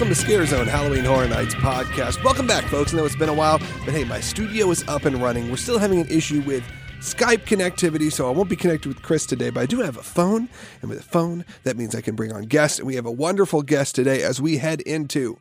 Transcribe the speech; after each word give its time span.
Welcome 0.00 0.14
to 0.14 0.20
Scare 0.22 0.46
Zone 0.46 0.66
Halloween 0.66 1.04
Horror 1.04 1.28
Nights 1.28 1.54
podcast. 1.56 2.24
Welcome 2.24 2.46
back, 2.46 2.64
folks. 2.64 2.94
I 2.94 2.96
know 2.96 3.04
it's 3.04 3.14
been 3.14 3.28
a 3.28 3.34
while, 3.34 3.58
but 3.84 3.92
hey, 3.92 4.02
my 4.04 4.18
studio 4.18 4.70
is 4.70 4.82
up 4.88 5.04
and 5.04 5.20
running. 5.20 5.50
We're 5.50 5.58
still 5.58 5.78
having 5.78 6.00
an 6.00 6.08
issue 6.08 6.40
with 6.46 6.64
Skype 7.00 7.44
connectivity, 7.44 8.10
so 8.10 8.26
I 8.26 8.30
won't 8.30 8.48
be 8.48 8.56
connected 8.56 8.88
with 8.88 9.02
Chris 9.02 9.26
today, 9.26 9.50
but 9.50 9.60
I 9.60 9.66
do 9.66 9.80
have 9.80 9.98
a 9.98 10.02
phone, 10.02 10.48
and 10.80 10.88
with 10.88 11.00
a 11.00 11.02
phone, 11.02 11.44
that 11.64 11.76
means 11.76 11.94
I 11.94 12.00
can 12.00 12.16
bring 12.16 12.32
on 12.32 12.44
guests, 12.44 12.78
and 12.78 12.88
we 12.88 12.94
have 12.94 13.04
a 13.04 13.10
wonderful 13.10 13.60
guest 13.60 13.94
today 13.94 14.22
as 14.22 14.40
we 14.40 14.56
head 14.56 14.80
into 14.80 15.38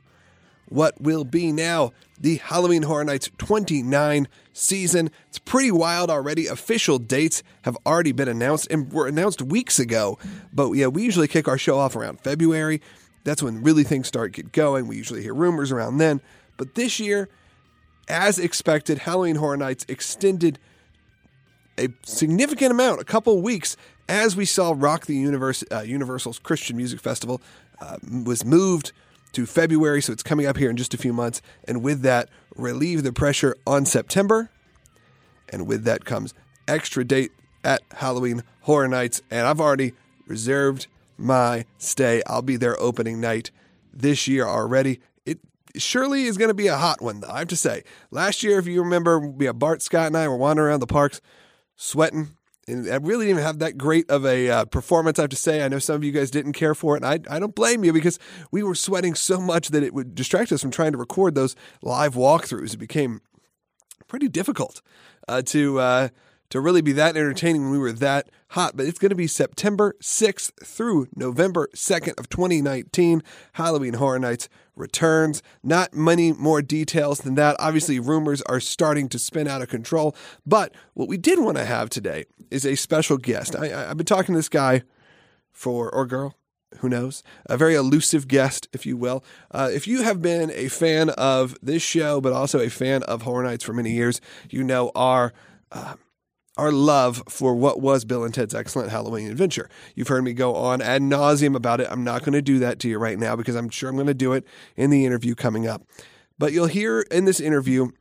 what 0.67 0.99
will 0.99 1.23
be 1.23 1.53
now 1.53 1.93
the 2.19 2.35
Halloween 2.35 2.83
Horror 2.83 3.05
Nights 3.05 3.31
29 3.37 4.27
season. 4.51 5.09
It's 5.29 5.39
pretty 5.39 5.71
wild 5.71 6.09
already. 6.09 6.47
Official 6.47 6.99
dates 6.99 7.43
have 7.61 7.77
already 7.85 8.11
been 8.11 8.27
announced 8.27 8.67
and 8.69 8.91
were 8.91 9.07
announced 9.07 9.41
weeks 9.41 9.79
ago. 9.79 10.19
But 10.51 10.73
yeah, 10.73 10.87
we 10.87 11.03
usually 11.03 11.29
kick 11.29 11.47
our 11.47 11.57
show 11.57 11.79
off 11.79 11.95
around 11.95 12.19
February. 12.19 12.81
That's 13.23 13.43
when 13.43 13.61
really 13.61 13.83
things 13.83 14.07
start 14.07 14.31
get 14.33 14.51
going. 14.51 14.87
We 14.87 14.97
usually 14.97 15.21
hear 15.21 15.33
rumors 15.33 15.71
around 15.71 15.97
then. 15.97 16.21
But 16.57 16.75
this 16.75 16.99
year, 16.99 17.29
as 18.07 18.39
expected, 18.39 18.99
Halloween 18.99 19.35
Horror 19.35 19.57
Nights 19.57 19.85
extended 19.87 20.59
a 21.77 21.89
significant 22.03 22.71
amount, 22.71 22.99
a 22.99 23.05
couple 23.05 23.41
weeks, 23.41 23.77
as 24.09 24.35
we 24.35 24.43
saw 24.45 24.73
Rock 24.75 25.05
the 25.05 25.15
Universe, 25.15 25.63
uh, 25.71 25.81
Universal's 25.81 26.39
Christian 26.39 26.75
Music 26.75 26.99
Festival 26.99 27.41
uh, 27.79 27.97
was 28.25 28.43
moved 28.43 28.91
to 29.33 29.45
February, 29.45 30.01
so 30.01 30.11
it's 30.11 30.23
coming 30.23 30.47
up 30.47 30.57
here 30.57 30.69
in 30.69 30.77
just 30.77 30.93
a 30.93 30.97
few 30.97 31.13
months. 31.13 31.41
And 31.67 31.83
with 31.83 32.01
that, 32.01 32.29
relieve 32.55 33.03
the 33.03 33.13
pressure 33.13 33.55
on 33.67 33.85
September. 33.85 34.49
And 35.47 35.67
with 35.67 35.83
that 35.83 36.05
comes 36.05 36.33
extra 36.67 37.05
date 37.05 37.31
at 37.63 37.81
Halloween 37.93 38.43
Horror 38.61 38.87
Nights. 38.87 39.21
And 39.29 39.45
I've 39.45 39.61
already 39.61 39.93
reserved 40.25 40.87
my 41.19 41.65
stay. 41.77 42.21
I'll 42.27 42.41
be 42.41 42.57
there 42.57 42.79
opening 42.79 43.19
night 43.19 43.51
this 43.93 44.27
year 44.27 44.45
already. 44.45 45.01
It 45.25 45.39
surely 45.77 46.23
is 46.23 46.37
going 46.37 46.49
to 46.49 46.55
be 46.55 46.67
a 46.67 46.77
hot 46.77 47.01
one, 47.01 47.19
though, 47.21 47.29
I 47.29 47.39
have 47.39 47.47
to 47.49 47.55
say. 47.55 47.83
Last 48.11 48.43
year, 48.43 48.59
if 48.59 48.67
you 48.67 48.81
remember, 48.81 49.19
we 49.19 49.45
have 49.45 49.59
Bart, 49.59 49.81
Scott, 49.81 50.07
and 50.07 50.17
I 50.17 50.27
were 50.27 50.37
wandering 50.37 50.69
around 50.69 50.79
the 50.79 50.87
parks 50.87 51.21
sweating, 51.75 52.29
and 52.67 52.91
I 52.91 52.95
really 52.97 53.27
didn't 53.27 53.41
have 53.41 53.59
that 53.59 53.77
great 53.77 54.09
of 54.09 54.25
a 54.25 54.49
uh, 54.49 54.65
performance. 54.65 55.17
I 55.17 55.23
have 55.23 55.29
to 55.31 55.35
say, 55.35 55.63
I 55.63 55.67
know 55.67 55.79
some 55.79 55.95
of 55.95 56.03
you 56.03 56.11
guys 56.11 56.31
didn't 56.31 56.53
care 56.53 56.75
for 56.75 56.95
it, 56.95 57.03
and 57.03 57.27
I, 57.27 57.35
I 57.35 57.39
don't 57.39 57.55
blame 57.55 57.83
you 57.83 57.93
because 57.93 58.19
we 58.51 58.63
were 58.63 58.75
sweating 58.75 59.15
so 59.15 59.39
much 59.39 59.69
that 59.69 59.83
it 59.83 59.93
would 59.93 60.15
distract 60.15 60.51
us 60.51 60.61
from 60.61 60.71
trying 60.71 60.91
to 60.91 60.97
record 60.97 61.35
those 61.35 61.55
live 61.81 62.15
walkthroughs. 62.15 62.73
It 62.73 62.77
became 62.77 63.21
pretty 64.07 64.27
difficult 64.27 64.81
uh, 65.27 65.41
to 65.43 65.79
uh, 65.79 66.09
to 66.49 66.59
really 66.59 66.81
be 66.81 66.91
that 66.93 67.15
entertaining 67.15 67.63
when 67.63 67.71
we 67.71 67.77
were 67.77 67.91
that 67.91 68.29
hot. 68.49 68.75
But 68.75 68.85
it's 68.85 68.99
going 68.99 69.09
to 69.09 69.15
be 69.15 69.27
September 69.27 69.95
6th 70.01 70.51
through 70.65 71.07
November 71.15 71.69
2nd 71.75 72.19
of 72.19 72.29
2019. 72.29 73.23
Halloween 73.53 73.95
Horror 73.95 74.19
Nights 74.19 74.49
returns. 74.75 75.43
Not 75.63 75.93
many 75.93 76.33
more 76.33 76.61
details 76.61 77.19
than 77.19 77.35
that. 77.35 77.55
Obviously, 77.59 77.99
rumors 77.99 78.41
are 78.43 78.59
starting 78.59 79.09
to 79.09 79.19
spin 79.19 79.47
out 79.47 79.61
of 79.61 79.69
control. 79.69 80.15
But 80.45 80.73
what 80.93 81.07
we 81.07 81.17
did 81.17 81.39
want 81.39 81.57
to 81.57 81.65
have 81.65 81.89
today 81.89 82.25
is 82.49 82.65
a 82.65 82.75
special 82.75 83.17
guest. 83.17 83.55
I, 83.55 83.67
have 83.67 83.97
been 83.97 84.05
talking 84.05 84.33
to 84.33 84.39
this 84.39 84.49
guy 84.49 84.83
for, 85.51 85.93
or 85.93 86.05
girl, 86.05 86.35
who 86.79 86.89
knows? 86.89 87.23
A 87.47 87.57
very 87.57 87.75
elusive 87.75 88.27
guest, 88.27 88.67
if 88.73 88.85
you 88.85 88.95
will. 88.95 89.23
Uh, 89.51 89.69
if 89.71 89.87
you 89.87 90.03
have 90.03 90.21
been 90.21 90.51
a 90.51 90.69
fan 90.69 91.09
of 91.11 91.57
this 91.61 91.81
show, 91.81 92.21
but 92.21 92.33
also 92.33 92.59
a 92.59 92.69
fan 92.69 93.03
of 93.03 93.23
Horror 93.23 93.43
Nights 93.43 93.63
for 93.63 93.73
many 93.73 93.91
years, 93.91 94.21
you 94.49 94.63
know 94.63 94.91
our. 94.95 95.33
Uh, 95.71 95.95
our 96.59 96.73
love 96.73 97.23
for 97.29 97.55
what 97.55 97.79
was 97.79 98.03
Bill 98.03 98.25
and 98.25 98.33
Ted's 98.33 98.53
Excellent 98.53 98.91
Halloween 98.91 99.31
Adventure. 99.31 99.69
You've 99.95 100.09
heard 100.09 100.25
me 100.25 100.33
go 100.33 100.55
on 100.55 100.81
ad 100.81 101.01
nauseum 101.01 101.55
about 101.55 101.79
it. 101.79 101.87
I'm 101.89 102.03
not 102.03 102.21
going 102.21 102.33
to 102.33 102.41
do 102.41 102.59
that 102.59 102.79
to 102.79 102.89
you 102.89 102.99
right 102.99 103.17
now 103.17 103.37
because 103.37 103.55
I'm 103.55 103.69
sure 103.69 103.89
I'm 103.89 103.95
going 103.95 104.07
to 104.07 104.13
do 104.13 104.33
it 104.33 104.45
in 104.75 104.89
the 104.89 105.05
interview 105.05 105.35
coming 105.35 105.67
up. 105.67 105.83
But 106.37 106.51
you'll 106.51 106.67
hear 106.67 107.01
in 107.11 107.23
this 107.23 107.39
interview 107.39 107.91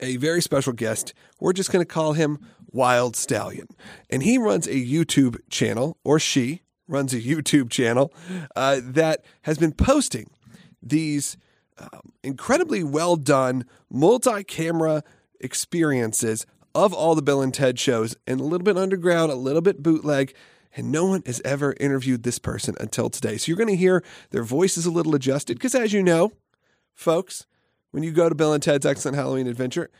a 0.00 0.16
very 0.16 0.40
special 0.40 0.72
guest. 0.72 1.12
We're 1.38 1.52
just 1.52 1.70
going 1.70 1.84
to 1.84 1.92
call 1.92 2.14
him 2.14 2.38
Wild 2.72 3.14
Stallion. 3.14 3.66
And 4.08 4.22
he 4.22 4.38
runs 4.38 4.66
a 4.66 4.74
YouTube 4.74 5.36
channel, 5.50 5.98
or 6.02 6.18
she 6.18 6.62
runs 6.88 7.12
a 7.12 7.20
YouTube 7.20 7.68
channel 7.68 8.10
uh, 8.56 8.80
that 8.82 9.22
has 9.42 9.58
been 9.58 9.72
posting 9.72 10.30
these 10.82 11.36
uh, 11.78 11.98
incredibly 12.22 12.82
well 12.82 13.16
done 13.16 13.66
multi 13.90 14.44
camera 14.44 15.04
experiences 15.40 16.46
of 16.74 16.92
all 16.92 17.14
the 17.14 17.22
Bill 17.22 17.42
and 17.42 17.52
Ted 17.52 17.78
shows 17.78 18.16
and 18.26 18.40
a 18.40 18.44
little 18.44 18.64
bit 18.64 18.76
underground, 18.76 19.32
a 19.32 19.36
little 19.36 19.62
bit 19.62 19.82
bootleg. 19.82 20.34
And 20.76 20.92
no 20.92 21.06
one 21.06 21.22
has 21.26 21.42
ever 21.44 21.74
interviewed 21.80 22.22
this 22.22 22.38
person 22.38 22.76
until 22.78 23.10
today. 23.10 23.36
So 23.36 23.48
you're 23.48 23.56
going 23.56 23.68
to 23.68 23.76
hear 23.76 24.04
their 24.30 24.44
voices 24.44 24.86
a 24.86 24.90
little 24.90 25.16
adjusted 25.16 25.58
because, 25.58 25.74
as 25.74 25.92
you 25.92 26.00
know, 26.00 26.30
folks, 26.94 27.46
when 27.90 28.04
you 28.04 28.12
go 28.12 28.28
to 28.28 28.36
Bill 28.36 28.52
and 28.52 28.62
Ted's 28.62 28.86
Excellent 28.86 29.16
Halloween 29.16 29.48
Adventure, 29.48 29.90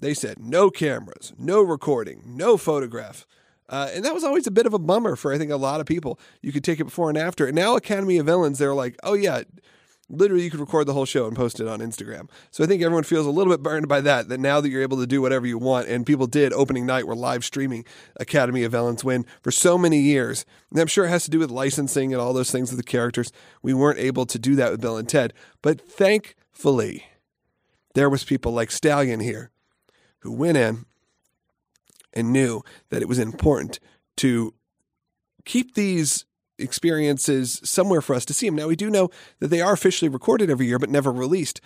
they 0.00 0.14
said 0.14 0.38
no 0.38 0.70
cameras, 0.70 1.32
no 1.36 1.62
recording, 1.62 2.22
no 2.24 2.56
photograph. 2.56 3.26
Uh, 3.68 3.88
and 3.92 4.04
that 4.04 4.14
was 4.14 4.24
always 4.24 4.46
a 4.46 4.52
bit 4.52 4.66
of 4.66 4.74
a 4.74 4.78
bummer 4.78 5.16
for, 5.16 5.32
I 5.32 5.38
think, 5.38 5.50
a 5.50 5.56
lot 5.56 5.80
of 5.80 5.86
people. 5.86 6.18
You 6.42 6.52
could 6.52 6.64
take 6.64 6.80
it 6.80 6.84
before 6.84 7.08
and 7.08 7.18
after. 7.18 7.46
And 7.46 7.54
now, 7.54 7.76
Academy 7.76 8.18
of 8.18 8.26
Villains, 8.26 8.58
they're 8.58 8.74
like, 8.74 8.96
oh, 9.02 9.14
yeah, 9.14 9.42
literally 10.10 10.42
you 10.42 10.50
could 10.50 10.60
record 10.60 10.86
the 10.86 10.92
whole 10.92 11.04
show 11.04 11.26
and 11.26 11.36
post 11.36 11.60
it 11.60 11.68
on 11.68 11.78
Instagram. 11.78 12.28
So 12.50 12.64
I 12.64 12.66
think 12.66 12.82
everyone 12.82 13.04
feels 13.04 13.26
a 13.26 13.30
little 13.30 13.52
bit 13.52 13.62
burned 13.62 13.88
by 13.88 14.00
that, 14.02 14.28
that 14.28 14.40
now 14.40 14.60
that 14.60 14.68
you're 14.68 14.82
able 14.82 14.98
to 14.98 15.06
do 15.06 15.22
whatever 15.22 15.46
you 15.46 15.56
want, 15.56 15.88
and 15.88 16.04
people 16.04 16.26
did 16.26 16.52
opening 16.52 16.84
night 16.84 17.06
were 17.06 17.14
live 17.14 17.44
streaming 17.44 17.84
Academy 18.16 18.64
of 18.64 18.72
Villains 18.72 19.04
when 19.04 19.24
for 19.42 19.50
so 19.50 19.78
many 19.78 20.00
years, 20.00 20.44
and 20.70 20.80
I'm 20.80 20.86
sure 20.86 21.06
it 21.06 21.10
has 21.10 21.24
to 21.24 21.30
do 21.30 21.38
with 21.38 21.50
licensing 21.50 22.12
and 22.12 22.20
all 22.20 22.32
those 22.32 22.50
things 22.50 22.70
with 22.70 22.78
the 22.78 22.84
characters, 22.84 23.32
we 23.62 23.72
weren't 23.72 23.98
able 23.98 24.26
to 24.26 24.38
do 24.38 24.56
that 24.56 24.72
with 24.72 24.80
Bill 24.80 24.96
and 24.96 25.08
Ted. 25.08 25.32
But 25.62 25.80
thankfully, 25.80 27.04
there 27.94 28.10
was 28.10 28.24
people 28.24 28.52
like 28.52 28.70
Stallion 28.70 29.20
here 29.20 29.50
who 30.20 30.32
went 30.32 30.58
in 30.58 30.84
and 32.12 32.32
knew 32.32 32.62
that 32.90 33.02
it 33.02 33.08
was 33.08 33.18
important 33.18 33.78
to 34.16 34.54
keep 35.44 35.74
these 35.74 36.24
experiences 36.60 37.60
somewhere 37.64 38.00
for 38.00 38.14
us 38.14 38.24
to 38.26 38.34
see 38.34 38.46
them. 38.46 38.56
Now, 38.56 38.68
we 38.68 38.76
do 38.76 38.90
know 38.90 39.10
that 39.38 39.48
they 39.48 39.60
are 39.60 39.72
officially 39.72 40.08
recorded 40.08 40.50
every 40.50 40.66
year, 40.66 40.78
but 40.78 40.90
never 40.90 41.12
released. 41.12 41.60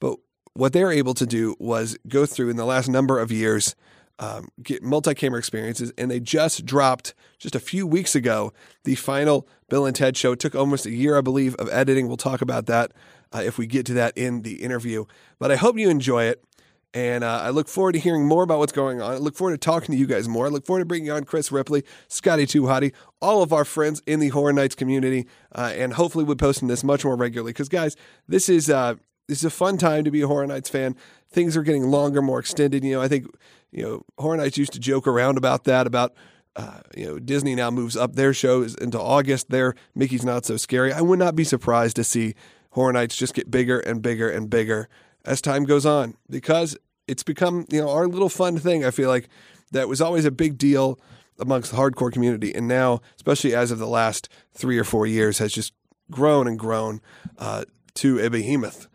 But 0.00 0.18
what 0.54 0.72
they're 0.72 0.92
able 0.92 1.14
to 1.14 1.26
do 1.26 1.56
was 1.58 1.96
go 2.08 2.26
through 2.26 2.50
in 2.50 2.56
the 2.56 2.64
last 2.64 2.88
number 2.88 3.18
of 3.18 3.30
years, 3.30 3.74
um, 4.18 4.48
get 4.62 4.82
multi 4.82 5.14
camera 5.14 5.38
experiences, 5.38 5.92
and 5.96 6.10
they 6.10 6.20
just 6.20 6.66
dropped 6.66 7.14
just 7.38 7.54
a 7.54 7.60
few 7.60 7.86
weeks 7.86 8.14
ago 8.14 8.52
the 8.84 8.94
final 8.94 9.48
Bill 9.68 9.86
and 9.86 9.96
Ted 9.96 10.16
show. 10.16 10.32
It 10.32 10.40
took 10.40 10.54
almost 10.54 10.86
a 10.86 10.90
year, 10.90 11.16
I 11.16 11.20
believe, 11.20 11.54
of 11.56 11.68
editing. 11.70 12.08
We'll 12.08 12.16
talk 12.16 12.42
about 12.42 12.66
that 12.66 12.92
uh, 13.32 13.42
if 13.44 13.56
we 13.56 13.66
get 13.66 13.86
to 13.86 13.94
that 13.94 14.16
in 14.16 14.42
the 14.42 14.62
interview. 14.62 15.04
But 15.38 15.50
I 15.50 15.56
hope 15.56 15.78
you 15.78 15.88
enjoy 15.88 16.24
it. 16.24 16.44
And 16.92 17.22
uh, 17.22 17.40
I 17.42 17.50
look 17.50 17.68
forward 17.68 17.92
to 17.92 18.00
hearing 18.00 18.26
more 18.26 18.42
about 18.42 18.58
what's 18.58 18.72
going 18.72 19.00
on. 19.00 19.12
I 19.12 19.18
look 19.18 19.36
forward 19.36 19.52
to 19.52 19.58
talking 19.58 19.94
to 19.94 19.98
you 19.98 20.06
guys 20.06 20.26
more. 20.26 20.46
I 20.46 20.48
look 20.48 20.66
forward 20.66 20.80
to 20.80 20.86
bringing 20.86 21.10
on 21.10 21.22
Chris 21.22 21.52
Ripley, 21.52 21.84
Scotty 22.08 22.46
Too 22.46 22.62
Hottie, 22.62 22.92
all 23.20 23.42
of 23.42 23.52
our 23.52 23.64
friends 23.64 24.02
in 24.06 24.18
the 24.18 24.28
Horror 24.28 24.52
Nights 24.52 24.74
community, 24.74 25.28
uh, 25.54 25.72
and 25.74 25.92
hopefully 25.92 26.24
we'll 26.24 26.34
be 26.34 26.40
posting 26.40 26.66
this 26.66 26.82
much 26.82 27.04
more 27.04 27.14
regularly. 27.14 27.52
Because 27.52 27.68
guys, 27.68 27.96
this 28.26 28.48
is 28.48 28.68
uh, 28.68 28.94
this 29.28 29.38
is 29.38 29.44
a 29.44 29.50
fun 29.50 29.78
time 29.78 30.02
to 30.02 30.10
be 30.10 30.22
a 30.22 30.26
Horror 30.26 30.48
Nights 30.48 30.68
fan. 30.68 30.96
Things 31.30 31.56
are 31.56 31.62
getting 31.62 31.84
longer, 31.84 32.20
more 32.20 32.40
extended. 32.40 32.82
You 32.82 32.94
know, 32.94 33.02
I 33.02 33.06
think 33.06 33.26
you 33.70 33.84
know 33.84 34.02
Horror 34.18 34.38
Nights 34.38 34.58
used 34.58 34.72
to 34.72 34.80
joke 34.80 35.06
around 35.06 35.38
about 35.38 35.64
that 35.64 35.86
about. 35.86 36.14
Uh, 36.56 36.80
you 36.96 37.06
know, 37.06 37.18
Disney 37.20 37.54
now 37.54 37.70
moves 37.70 37.96
up 37.96 38.16
their 38.16 38.34
shows 38.34 38.74
into 38.74 39.00
August. 39.00 39.50
There, 39.50 39.76
Mickey's 39.94 40.24
not 40.24 40.44
so 40.44 40.56
scary. 40.56 40.92
I 40.92 41.00
would 41.00 41.20
not 41.20 41.36
be 41.36 41.44
surprised 41.44 41.94
to 41.94 42.02
see 42.02 42.34
Horror 42.70 42.92
Nights 42.92 43.14
just 43.14 43.34
get 43.34 43.52
bigger 43.52 43.78
and 43.78 44.02
bigger 44.02 44.28
and 44.28 44.50
bigger 44.50 44.88
as 45.24 45.40
time 45.40 45.64
goes 45.64 45.86
on 45.86 46.16
because 46.28 46.76
it's 47.10 47.22
become 47.22 47.66
you 47.70 47.80
know 47.80 47.90
our 47.90 48.06
little 48.06 48.28
fun 48.28 48.58
thing. 48.58 48.84
I 48.84 48.90
feel 48.90 49.08
like 49.08 49.28
that 49.72 49.88
was 49.88 50.00
always 50.00 50.24
a 50.24 50.30
big 50.30 50.56
deal 50.56 50.98
amongst 51.38 51.70
the 51.70 51.76
hardcore 51.76 52.12
community, 52.12 52.54
and 52.54 52.68
now, 52.68 53.00
especially 53.16 53.54
as 53.54 53.70
of 53.70 53.78
the 53.78 53.86
last 53.86 54.28
three 54.52 54.78
or 54.78 54.84
four 54.84 55.06
years, 55.06 55.38
has 55.38 55.52
just 55.52 55.72
grown 56.10 56.46
and 56.46 56.58
grown 56.58 57.00
uh, 57.38 57.64
to 57.94 58.18
a 58.20 58.28
behemoth. 58.28 58.86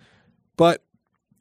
But 0.56 0.84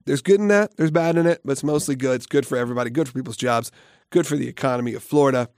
there's 0.07 0.23
good 0.23 0.41
in 0.41 0.49
that, 0.49 0.77
there's 0.77 0.91
bad 0.91 1.17
in 1.17 1.27
it, 1.27 1.41
but 1.45 1.53
it's 1.53 1.65
mostly 1.65 1.95
good. 1.95 2.17
It's 2.17 2.27
good 2.27 2.47
for 2.47 2.57
everybody, 2.57 2.91
good 2.91 3.07
for 3.07 3.15
people's 3.15 3.37
jobs, 3.37 3.71
good 4.11 4.27
for 4.27 4.37
the 4.37 4.49
economy 4.49 4.95
of 4.95 5.03
Florida. 5.03 5.49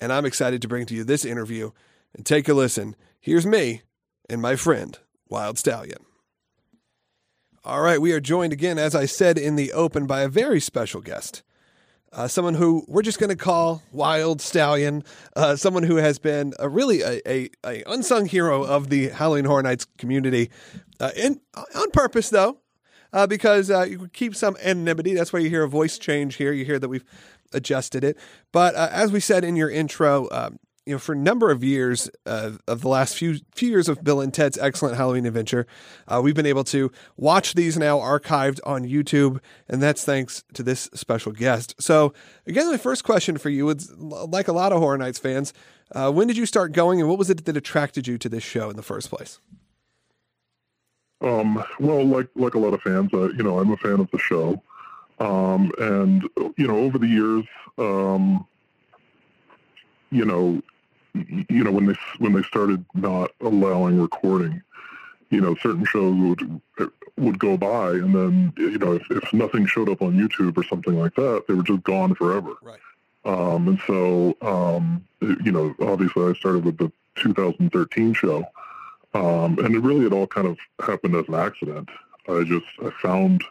And 0.00 0.12
I'm 0.12 0.24
excited 0.24 0.62
to 0.62 0.68
bring 0.68 0.86
to 0.86 0.94
you 0.94 1.04
this 1.04 1.24
interview 1.24 1.70
and 2.14 2.24
take 2.24 2.48
a 2.48 2.54
listen. 2.54 2.96
Here's 3.20 3.46
me 3.46 3.82
and 4.28 4.40
my 4.40 4.56
friend, 4.56 4.98
Wild 5.28 5.58
Stallion. 5.58 6.09
All 7.62 7.82
right, 7.82 8.00
we 8.00 8.12
are 8.12 8.20
joined 8.20 8.54
again, 8.54 8.78
as 8.78 8.94
I 8.94 9.04
said 9.04 9.36
in 9.36 9.54
the 9.54 9.74
open, 9.74 10.06
by 10.06 10.22
a 10.22 10.28
very 10.28 10.60
special 10.60 11.02
guest. 11.02 11.42
Uh, 12.10 12.26
someone 12.26 12.54
who 12.54 12.86
we're 12.88 13.02
just 13.02 13.18
going 13.18 13.28
to 13.28 13.36
call 13.36 13.82
Wild 13.92 14.40
Stallion, 14.40 15.04
uh, 15.36 15.56
someone 15.56 15.82
who 15.82 15.96
has 15.96 16.18
been 16.18 16.54
a 16.58 16.70
really 16.70 17.02
a, 17.02 17.20
a, 17.28 17.50
a, 17.62 17.82
unsung 17.86 18.24
hero 18.24 18.64
of 18.64 18.88
the 18.88 19.10
Halloween 19.10 19.44
Horror 19.44 19.62
Nights 19.62 19.86
community, 19.98 20.50
uh, 21.00 21.10
in, 21.14 21.38
on 21.54 21.90
purpose 21.90 22.30
though, 22.30 22.56
uh, 23.12 23.26
because 23.26 23.70
uh, 23.70 23.82
you 23.82 24.08
keep 24.08 24.34
some 24.34 24.56
anonymity. 24.62 25.12
That's 25.12 25.30
why 25.30 25.40
you 25.40 25.50
hear 25.50 25.64
a 25.64 25.68
voice 25.68 25.98
change 25.98 26.36
here. 26.36 26.54
You 26.54 26.64
hear 26.64 26.78
that 26.78 26.88
we've 26.88 27.04
adjusted 27.52 28.04
it. 28.04 28.16
But 28.52 28.74
uh, 28.74 28.88
as 28.90 29.12
we 29.12 29.20
said 29.20 29.44
in 29.44 29.54
your 29.54 29.68
intro, 29.68 30.30
um, 30.32 30.58
you 30.90 30.96
know, 30.96 30.98
for 30.98 31.12
a 31.12 31.16
number 31.16 31.52
of 31.52 31.62
years 31.62 32.10
uh, 32.26 32.50
of 32.66 32.80
the 32.80 32.88
last 32.88 33.16
few 33.16 33.38
few 33.54 33.70
years 33.70 33.88
of 33.88 34.02
Bill 34.02 34.20
and 34.20 34.34
Ted's 34.34 34.58
Excellent 34.58 34.96
Halloween 34.96 35.24
Adventure, 35.24 35.64
uh, 36.08 36.20
we've 36.20 36.34
been 36.34 36.46
able 36.46 36.64
to 36.64 36.90
watch 37.16 37.54
these 37.54 37.78
now 37.78 38.00
archived 38.00 38.58
on 38.66 38.84
YouTube, 38.84 39.38
and 39.68 39.80
that's 39.80 40.04
thanks 40.04 40.42
to 40.52 40.64
this 40.64 40.90
special 40.92 41.30
guest. 41.30 41.76
So, 41.78 42.12
again, 42.44 42.68
my 42.68 42.76
first 42.76 43.04
question 43.04 43.38
for 43.38 43.50
you 43.50 43.70
is, 43.70 43.88
like 43.96 44.48
a 44.48 44.52
lot 44.52 44.72
of 44.72 44.80
Horror 44.80 44.98
Nights 44.98 45.20
fans, 45.20 45.54
uh, 45.92 46.10
when 46.10 46.26
did 46.26 46.36
you 46.36 46.44
start 46.44 46.72
going, 46.72 46.98
and 46.98 47.08
what 47.08 47.18
was 47.18 47.30
it 47.30 47.44
that 47.44 47.56
attracted 47.56 48.08
you 48.08 48.18
to 48.18 48.28
this 48.28 48.42
show 48.42 48.68
in 48.68 48.74
the 48.74 48.82
first 48.82 49.10
place? 49.10 49.38
Um, 51.20 51.62
well, 51.78 52.04
like 52.04 52.30
like 52.34 52.54
a 52.54 52.58
lot 52.58 52.74
of 52.74 52.82
fans, 52.82 53.14
uh, 53.14 53.28
you 53.28 53.44
know, 53.44 53.60
I'm 53.60 53.70
a 53.70 53.76
fan 53.76 54.00
of 54.00 54.10
the 54.10 54.18
show, 54.18 54.60
um, 55.20 55.70
and 55.78 56.28
you 56.56 56.66
know, 56.66 56.78
over 56.78 56.98
the 56.98 57.06
years, 57.06 57.44
um, 57.78 58.44
you 60.10 60.24
know, 60.24 60.60
you 61.14 61.64
know 61.64 61.72
when 61.72 61.86
they 61.86 61.94
when 62.18 62.32
they 62.32 62.42
started 62.42 62.84
not 62.94 63.32
allowing 63.40 64.00
recording, 64.00 64.62
you 65.30 65.40
know, 65.40 65.54
certain 65.56 65.84
shows 65.84 66.14
would 66.16 66.60
would 67.16 67.38
go 67.38 67.56
by, 67.56 67.90
and 67.90 68.14
then 68.14 68.52
you 68.56 68.78
know 68.78 68.94
if, 68.94 69.10
if 69.10 69.32
nothing 69.32 69.66
showed 69.66 69.88
up 69.88 70.02
on 70.02 70.16
YouTube 70.16 70.56
or 70.56 70.64
something 70.64 70.98
like 70.98 71.14
that, 71.14 71.44
they 71.46 71.54
were 71.54 71.62
just 71.62 71.82
gone 71.84 72.14
forever. 72.14 72.54
Right. 72.62 72.78
Um, 73.24 73.68
and 73.68 73.80
so, 73.86 74.36
um, 74.40 75.04
you 75.20 75.52
know, 75.52 75.74
obviously, 75.80 76.24
I 76.24 76.32
started 76.34 76.64
with 76.64 76.78
the 76.78 76.90
2013 77.16 78.14
show, 78.14 78.44
um, 79.14 79.58
and 79.58 79.74
it 79.74 79.80
really 79.80 80.06
it 80.06 80.12
all 80.12 80.26
kind 80.26 80.46
of 80.46 80.58
happened 80.84 81.14
as 81.14 81.28
an 81.28 81.34
accident. 81.34 81.88
I 82.28 82.44
just 82.44 82.66
I 82.82 82.90
found 83.02 83.44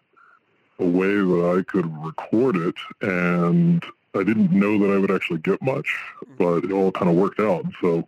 a 0.79 0.85
way 0.85 1.15
that 1.15 1.57
I 1.59 1.63
could 1.63 1.85
record 2.03 2.55
it, 2.55 2.75
and 3.01 3.83
I 4.15 4.23
didn't 4.23 4.51
know 4.51 4.77
that 4.79 4.93
I 4.93 4.97
would 4.97 5.11
actually 5.11 5.39
get 5.39 5.61
much, 5.61 5.95
but 6.37 6.63
it 6.63 6.71
all 6.71 6.91
kind 6.91 7.09
of 7.09 7.15
worked 7.15 7.39
out. 7.39 7.65
So 7.81 8.07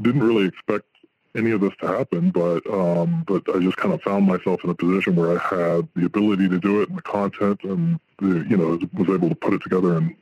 didn't 0.00 0.22
really 0.22 0.46
expect 0.46 0.86
any 1.34 1.50
of 1.50 1.60
this 1.60 1.72
to 1.80 1.86
happen, 1.86 2.30
but 2.30 2.66
um, 2.70 3.24
but 3.26 3.42
I 3.54 3.58
just 3.60 3.76
kind 3.78 3.94
of 3.94 4.02
found 4.02 4.26
myself 4.26 4.62
in 4.64 4.70
a 4.70 4.74
position 4.74 5.16
where 5.16 5.38
I 5.38 5.42
had 5.42 5.88
the 5.94 6.04
ability 6.04 6.48
to 6.48 6.58
do 6.58 6.82
it 6.82 6.88
and 6.88 6.98
the 6.98 7.02
content, 7.02 7.60
and 7.64 7.98
the, 8.18 8.46
you 8.48 8.56
know 8.56 8.78
was 8.92 9.08
able 9.08 9.28
to 9.28 9.34
put 9.34 9.54
it 9.54 9.62
together 9.62 9.96
and 9.96 10.14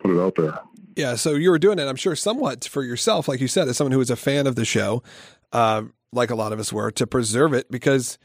put 0.00 0.10
it 0.10 0.20
out 0.20 0.34
there. 0.36 0.58
Yeah, 0.96 1.14
so 1.14 1.34
you 1.34 1.50
were 1.50 1.58
doing 1.58 1.78
it, 1.78 1.86
I'm 1.86 1.96
sure, 1.96 2.16
somewhat 2.16 2.64
for 2.64 2.82
yourself, 2.82 3.28
like 3.28 3.40
you 3.40 3.48
said, 3.48 3.68
as 3.68 3.76
someone 3.76 3.92
who 3.92 3.98
was 3.98 4.10
a 4.10 4.16
fan 4.16 4.46
of 4.46 4.56
the 4.56 4.64
show, 4.64 5.02
uh, 5.52 5.82
like 6.12 6.30
a 6.30 6.34
lot 6.34 6.52
of 6.52 6.58
us 6.58 6.72
were, 6.72 6.90
to 6.90 7.06
preserve 7.06 7.54
it 7.54 7.70
because, 7.70 8.18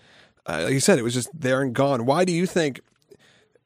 uh, 0.47 0.63
like 0.63 0.74
you 0.74 0.80
said, 0.80 0.97
it 0.97 1.03
was 1.03 1.13
just 1.13 1.30
there 1.33 1.62
and 1.62 1.74
gone. 1.74 2.06
Why 2.06 2.25
do 2.25 2.33
you 2.33 2.45
think, 2.45 2.81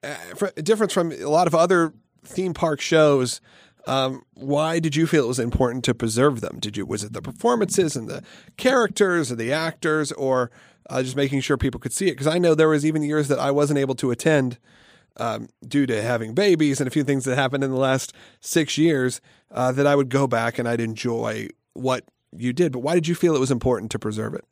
uh, 0.03 0.15
difference 0.61 0.93
from 0.93 1.11
a 1.11 1.25
lot 1.25 1.47
of 1.47 1.55
other 1.55 1.93
theme 2.29 2.53
park 2.53 2.79
shows, 2.79 3.41
um, 3.87 4.23
why 4.35 4.79
did 4.79 4.95
you 4.95 5.07
feel 5.07 5.25
it 5.25 5.27
was 5.27 5.39
important 5.39 5.83
to 5.85 5.95
preserve 5.95 6.41
them? 6.41 6.57
Did 6.59 6.77
you 6.77 6.85
was 6.85 7.03
it 7.03 7.13
the 7.13 7.21
performances 7.21 7.95
and 7.95 8.07
the 8.07 8.23
characters 8.57 9.31
or 9.31 9.35
the 9.35 9.51
actors, 9.51 10.11
or 10.13 10.51
uh, 10.89 11.01
just 11.01 11.15
making 11.15 11.41
sure 11.41 11.57
people 11.57 11.79
could 11.79 11.93
see 11.93 12.07
it? 12.07 12.11
Because 12.11 12.27
I 12.27 12.37
know 12.37 12.55
there 12.55 12.69
was 12.69 12.85
even 12.85 13.03
years 13.03 13.27
that 13.29 13.39
I 13.39 13.51
wasn't 13.51 13.79
able 13.79 13.95
to 13.95 14.11
attend 14.11 14.57
um, 15.17 15.49
due 15.67 15.85
to 15.85 16.01
having 16.01 16.33
babies 16.33 16.79
and 16.79 16.87
a 16.87 16.91
few 16.91 17.03
things 17.03 17.25
that 17.25 17.35
happened 17.35 17.63
in 17.63 17.71
the 17.71 17.77
last 17.77 18.13
six 18.39 18.77
years 18.77 19.21
uh, 19.51 19.71
that 19.71 19.87
I 19.87 19.95
would 19.95 20.09
go 20.09 20.27
back 20.27 20.59
and 20.59 20.67
I'd 20.67 20.81
enjoy 20.81 21.49
what 21.73 22.05
you 22.37 22.53
did. 22.53 22.71
But 22.71 22.79
why 22.79 22.93
did 22.93 23.07
you 23.07 23.15
feel 23.15 23.35
it 23.35 23.39
was 23.39 23.51
important 23.51 23.91
to 23.91 23.99
preserve 23.99 24.33
it? 24.33 24.45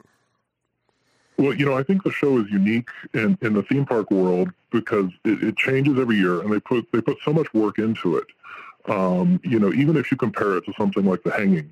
Well, 1.37 1.53
you 1.53 1.65
know, 1.65 1.77
I 1.77 1.83
think 1.83 2.03
the 2.03 2.11
show 2.11 2.39
is 2.39 2.49
unique 2.49 2.89
in, 3.13 3.37
in 3.41 3.53
the 3.53 3.63
theme 3.63 3.85
park 3.85 4.09
world 4.09 4.49
because 4.71 5.11
it, 5.23 5.43
it 5.43 5.57
changes 5.57 5.99
every 5.99 6.17
year, 6.17 6.41
and 6.41 6.51
they 6.51 6.59
put 6.59 6.91
they 6.91 7.01
put 7.01 7.17
so 7.23 7.31
much 7.31 7.53
work 7.53 7.77
into 7.77 8.17
it. 8.17 8.25
Um, 8.85 9.39
you 9.43 9.59
know, 9.59 9.71
even 9.73 9.97
if 9.97 10.09
you 10.11 10.17
compare 10.17 10.57
it 10.57 10.65
to 10.65 10.73
something 10.77 11.05
like 11.05 11.21
The 11.23 11.31
Hanging, 11.31 11.71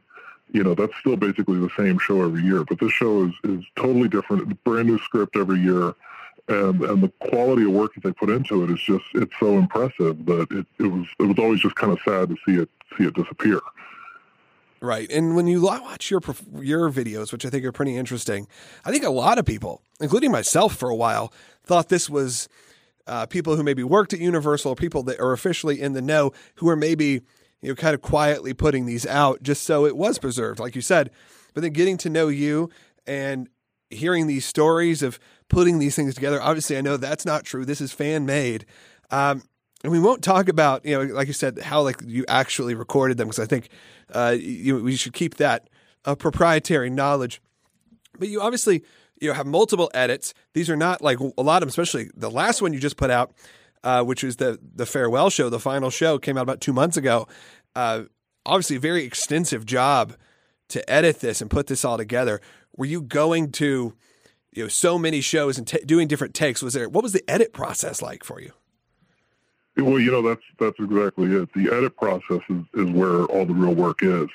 you 0.51 0.63
know, 0.63 0.75
that's 0.75 0.95
still 0.99 1.15
basically 1.17 1.59
the 1.59 1.69
same 1.77 1.97
show 1.97 2.21
every 2.21 2.43
year. 2.43 2.63
But 2.63 2.79
this 2.79 2.91
show 2.91 3.25
is 3.25 3.33
is 3.43 3.65
totally 3.75 4.07
different. 4.07 4.43
It's 4.43 4.59
Brand 4.63 4.87
new 4.87 4.99
script 4.99 5.35
every 5.35 5.59
year, 5.59 5.95
and 6.47 6.81
and 6.81 7.01
the 7.01 7.11
quality 7.19 7.63
of 7.63 7.71
work 7.71 7.95
that 7.95 8.03
they 8.03 8.11
put 8.11 8.29
into 8.29 8.63
it 8.63 8.69
is 8.69 8.79
just 8.79 9.05
it's 9.15 9.33
so 9.39 9.57
impressive 9.57 10.25
that 10.27 10.47
it, 10.51 10.67
it 10.77 10.87
was 10.87 11.07
it 11.19 11.23
was 11.23 11.39
always 11.39 11.61
just 11.61 11.75
kind 11.75 11.91
of 11.91 11.99
sad 12.05 12.29
to 12.29 12.35
see 12.45 12.61
it 12.61 12.69
see 12.97 13.05
it 13.05 13.15
disappear. 13.15 13.61
Right. 14.85 15.11
And 15.11 15.35
when 15.35 15.47
you 15.47 15.63
watch 15.63 16.11
your 16.11 16.21
your 16.61 16.91
videos, 16.91 17.31
which 17.31 17.43
I 17.43 17.49
think 17.49 17.65
are 17.65 17.71
pretty 17.71 17.97
interesting, 17.97 18.47
I 18.85 18.91
think 18.91 19.03
a 19.03 19.09
lot 19.09 19.39
of 19.39 19.45
people, 19.45 19.81
including 19.99 20.31
myself 20.31 20.75
for 20.75 20.89
a 20.89 20.95
while, 20.95 21.33
thought 21.63 21.89
this 21.89 22.07
was 22.07 22.47
uh, 23.07 23.25
people 23.25 23.55
who 23.55 23.63
maybe 23.63 23.83
worked 23.83 24.13
at 24.13 24.19
Universal 24.19 24.73
or 24.73 24.75
people 24.75 25.01
that 25.03 25.19
are 25.19 25.31
officially 25.31 25.81
in 25.81 25.93
the 25.93 26.03
know 26.03 26.33
who 26.55 26.69
are 26.69 26.75
maybe 26.75 27.23
you 27.61 27.69
know 27.69 27.75
kind 27.75 27.95
of 27.95 28.03
quietly 28.03 28.53
putting 28.53 28.85
these 28.85 29.07
out 29.07 29.41
just 29.41 29.63
so 29.63 29.87
it 29.87 29.97
was 29.97 30.19
preserved, 30.19 30.59
like 30.59 30.75
you 30.75 30.81
said. 30.81 31.09
But 31.55 31.61
then 31.61 31.73
getting 31.73 31.97
to 31.97 32.09
know 32.09 32.27
you 32.27 32.69
and 33.07 33.49
hearing 33.89 34.27
these 34.27 34.45
stories 34.45 35.01
of 35.01 35.17
putting 35.49 35.79
these 35.79 35.95
things 35.95 36.13
together, 36.13 36.39
obviously 36.39 36.77
I 36.77 36.81
know 36.81 36.95
that's 36.95 37.25
not 37.25 37.43
true. 37.43 37.65
This 37.65 37.81
is 37.81 37.91
fan 37.91 38.27
made. 38.27 38.67
Um, 39.09 39.41
and 39.85 39.91
we 39.91 39.99
won't 39.99 40.23
talk 40.23 40.49
about 40.49 40.83
you 40.83 40.97
know 40.97 41.13
like 41.13 41.27
you 41.27 41.33
said 41.33 41.59
how 41.59 41.83
like 41.83 42.01
you 42.07 42.25
actually 42.27 42.73
recorded 42.73 43.17
them 43.17 43.27
because 43.27 43.37
I 43.37 43.45
think 43.45 43.69
uh, 44.11 44.35
you, 44.37 44.81
we 44.81 44.95
should 44.95 45.13
keep 45.13 45.35
that 45.35 45.69
uh, 46.05 46.15
proprietary 46.15 46.89
knowledge. 46.89 47.39
But 48.17 48.27
you 48.27 48.41
obviously 48.41 48.83
you 49.21 49.27
know 49.27 49.35
have 49.35 49.45
multiple 49.45 49.91
edits. 49.93 50.33
These 50.53 50.71
are 50.71 50.75
not 50.75 51.03
like 51.03 51.19
a 51.19 51.41
lot 51.41 51.57
of 51.57 51.67
them, 51.67 51.69
especially 51.69 52.09
the 52.15 52.31
last 52.31 52.63
one 52.63 52.73
you 52.73 52.79
just 52.79 52.97
put 52.97 53.11
out, 53.11 53.31
uh, 53.83 54.03
which 54.03 54.23
was 54.23 54.37
the 54.37 54.59
the 54.61 54.87
farewell 54.87 55.29
show. 55.29 55.49
The 55.49 55.59
final 55.59 55.91
show 55.91 56.17
came 56.17 56.35
out 56.35 56.41
about 56.43 56.61
two 56.61 56.73
months 56.73 56.97
ago. 56.97 57.27
Uh, 57.75 58.05
obviously, 58.43 58.77
a 58.77 58.79
very 58.79 59.03
extensive 59.03 59.67
job 59.67 60.15
to 60.69 60.89
edit 60.89 61.19
this 61.19 61.41
and 61.41 61.51
put 61.51 61.67
this 61.67 61.85
all 61.85 61.97
together. 61.97 62.41
Were 62.75 62.85
you 62.87 63.03
going 63.03 63.51
to 63.51 63.93
you 64.51 64.63
know 64.63 64.67
so 64.67 64.97
many 64.97 65.21
shows 65.21 65.59
and 65.59 65.67
t- 65.67 65.85
doing 65.85 66.07
different 66.07 66.33
takes? 66.33 66.63
Was 66.63 66.73
there 66.73 66.89
what 66.89 67.03
was 67.03 67.13
the 67.13 67.23
edit 67.29 67.53
process 67.53 68.01
like 68.01 68.23
for 68.23 68.41
you? 68.41 68.51
Well, 69.77 69.99
you 69.99 70.11
know 70.11 70.21
that's 70.21 70.43
that's 70.57 70.79
exactly 70.79 71.33
it. 71.35 71.51
The 71.53 71.75
edit 71.75 71.97
process 71.97 72.41
is, 72.49 72.63
is 72.73 72.89
where 72.91 73.23
all 73.25 73.45
the 73.45 73.53
real 73.53 73.75
work 73.75 74.01
is. 74.01 74.29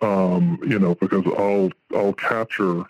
Um, 0.00 0.58
you 0.66 0.78
know, 0.78 0.94
because 0.94 1.24
I'll 1.38 1.70
I'll 1.94 2.12
capture 2.12 2.84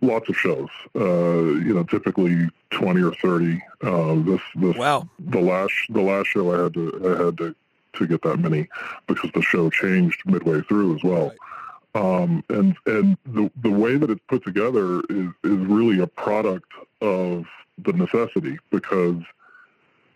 lots 0.00 0.28
of 0.28 0.36
shows. 0.36 0.68
Uh, 0.94 1.42
you 1.60 1.74
know, 1.74 1.84
typically 1.84 2.48
twenty 2.70 3.02
or 3.02 3.14
thirty. 3.14 3.62
Uh, 3.82 4.14
this 4.22 4.40
this 4.56 4.76
wow. 4.76 5.08
The 5.18 5.40
last 5.40 5.74
the 5.90 6.02
last 6.02 6.28
show 6.28 6.52
I 6.54 6.62
had 6.64 6.74
to 6.74 7.16
I 7.18 7.24
had 7.24 7.38
to 7.38 7.54
to 7.94 8.06
get 8.06 8.22
that 8.22 8.38
many 8.38 8.68
because 9.06 9.30
the 9.32 9.42
show 9.42 9.68
changed 9.70 10.22
midway 10.24 10.62
through 10.62 10.96
as 10.96 11.02
well. 11.02 11.28
Right. 11.28 11.38
Um, 11.94 12.42
and 12.48 12.76
and 12.86 13.18
the 13.26 13.50
the 13.62 13.70
way 13.70 13.96
that 13.96 14.10
it's 14.10 14.22
put 14.28 14.44
together 14.44 15.00
is 15.10 15.28
is 15.44 15.58
really 15.66 16.00
a 16.00 16.06
product 16.06 16.72
of 17.00 17.44
the 17.78 17.92
necessity 17.92 18.58
because 18.70 19.22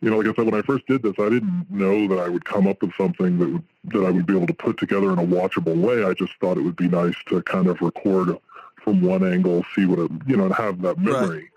you 0.01 0.11
know, 0.11 0.19
like 0.19 0.27
I 0.27 0.35
said, 0.35 0.45
when 0.45 0.61
I 0.61 0.63
first 0.63 0.87
did 0.87 1.03
this, 1.03 1.15
I 1.19 1.29
didn't 1.29 1.67
know 1.71 2.07
that 2.09 2.19
I 2.19 2.29
would 2.29 2.45
come 2.45 2.67
up 2.67 2.83
with 2.83 2.95
something 2.97 3.39
that 3.39 3.49
would 3.49 3.65
that 3.85 4.05
I 4.05 4.11
would 4.11 4.27
be 4.27 4.37
able 4.37 4.47
to 4.47 4.55
put 4.55 4.79
together 4.79 5.13
in 5.13 5.19
a 5.19 5.27
watchable 5.27 5.77
way. 5.77 6.05
I 6.05 6.13
just 6.13 6.33
thought 6.41 6.59
it 6.59 6.63
would 6.63 6.77
be 6.77 6.89
nice 6.89 7.17
to 7.29 7.43
kind 7.43 7.67
of 7.67 7.81
record 7.81 8.37
from 8.83 9.01
one 9.01 9.25
angle, 9.25 9.65
see 9.75 9.87
what 9.87 9.99
it, 9.99 10.11
you 10.27 10.37
know, 10.37 10.47
and 10.47 10.55
have 10.55 10.83
that 10.83 10.99
memory. 10.99 11.51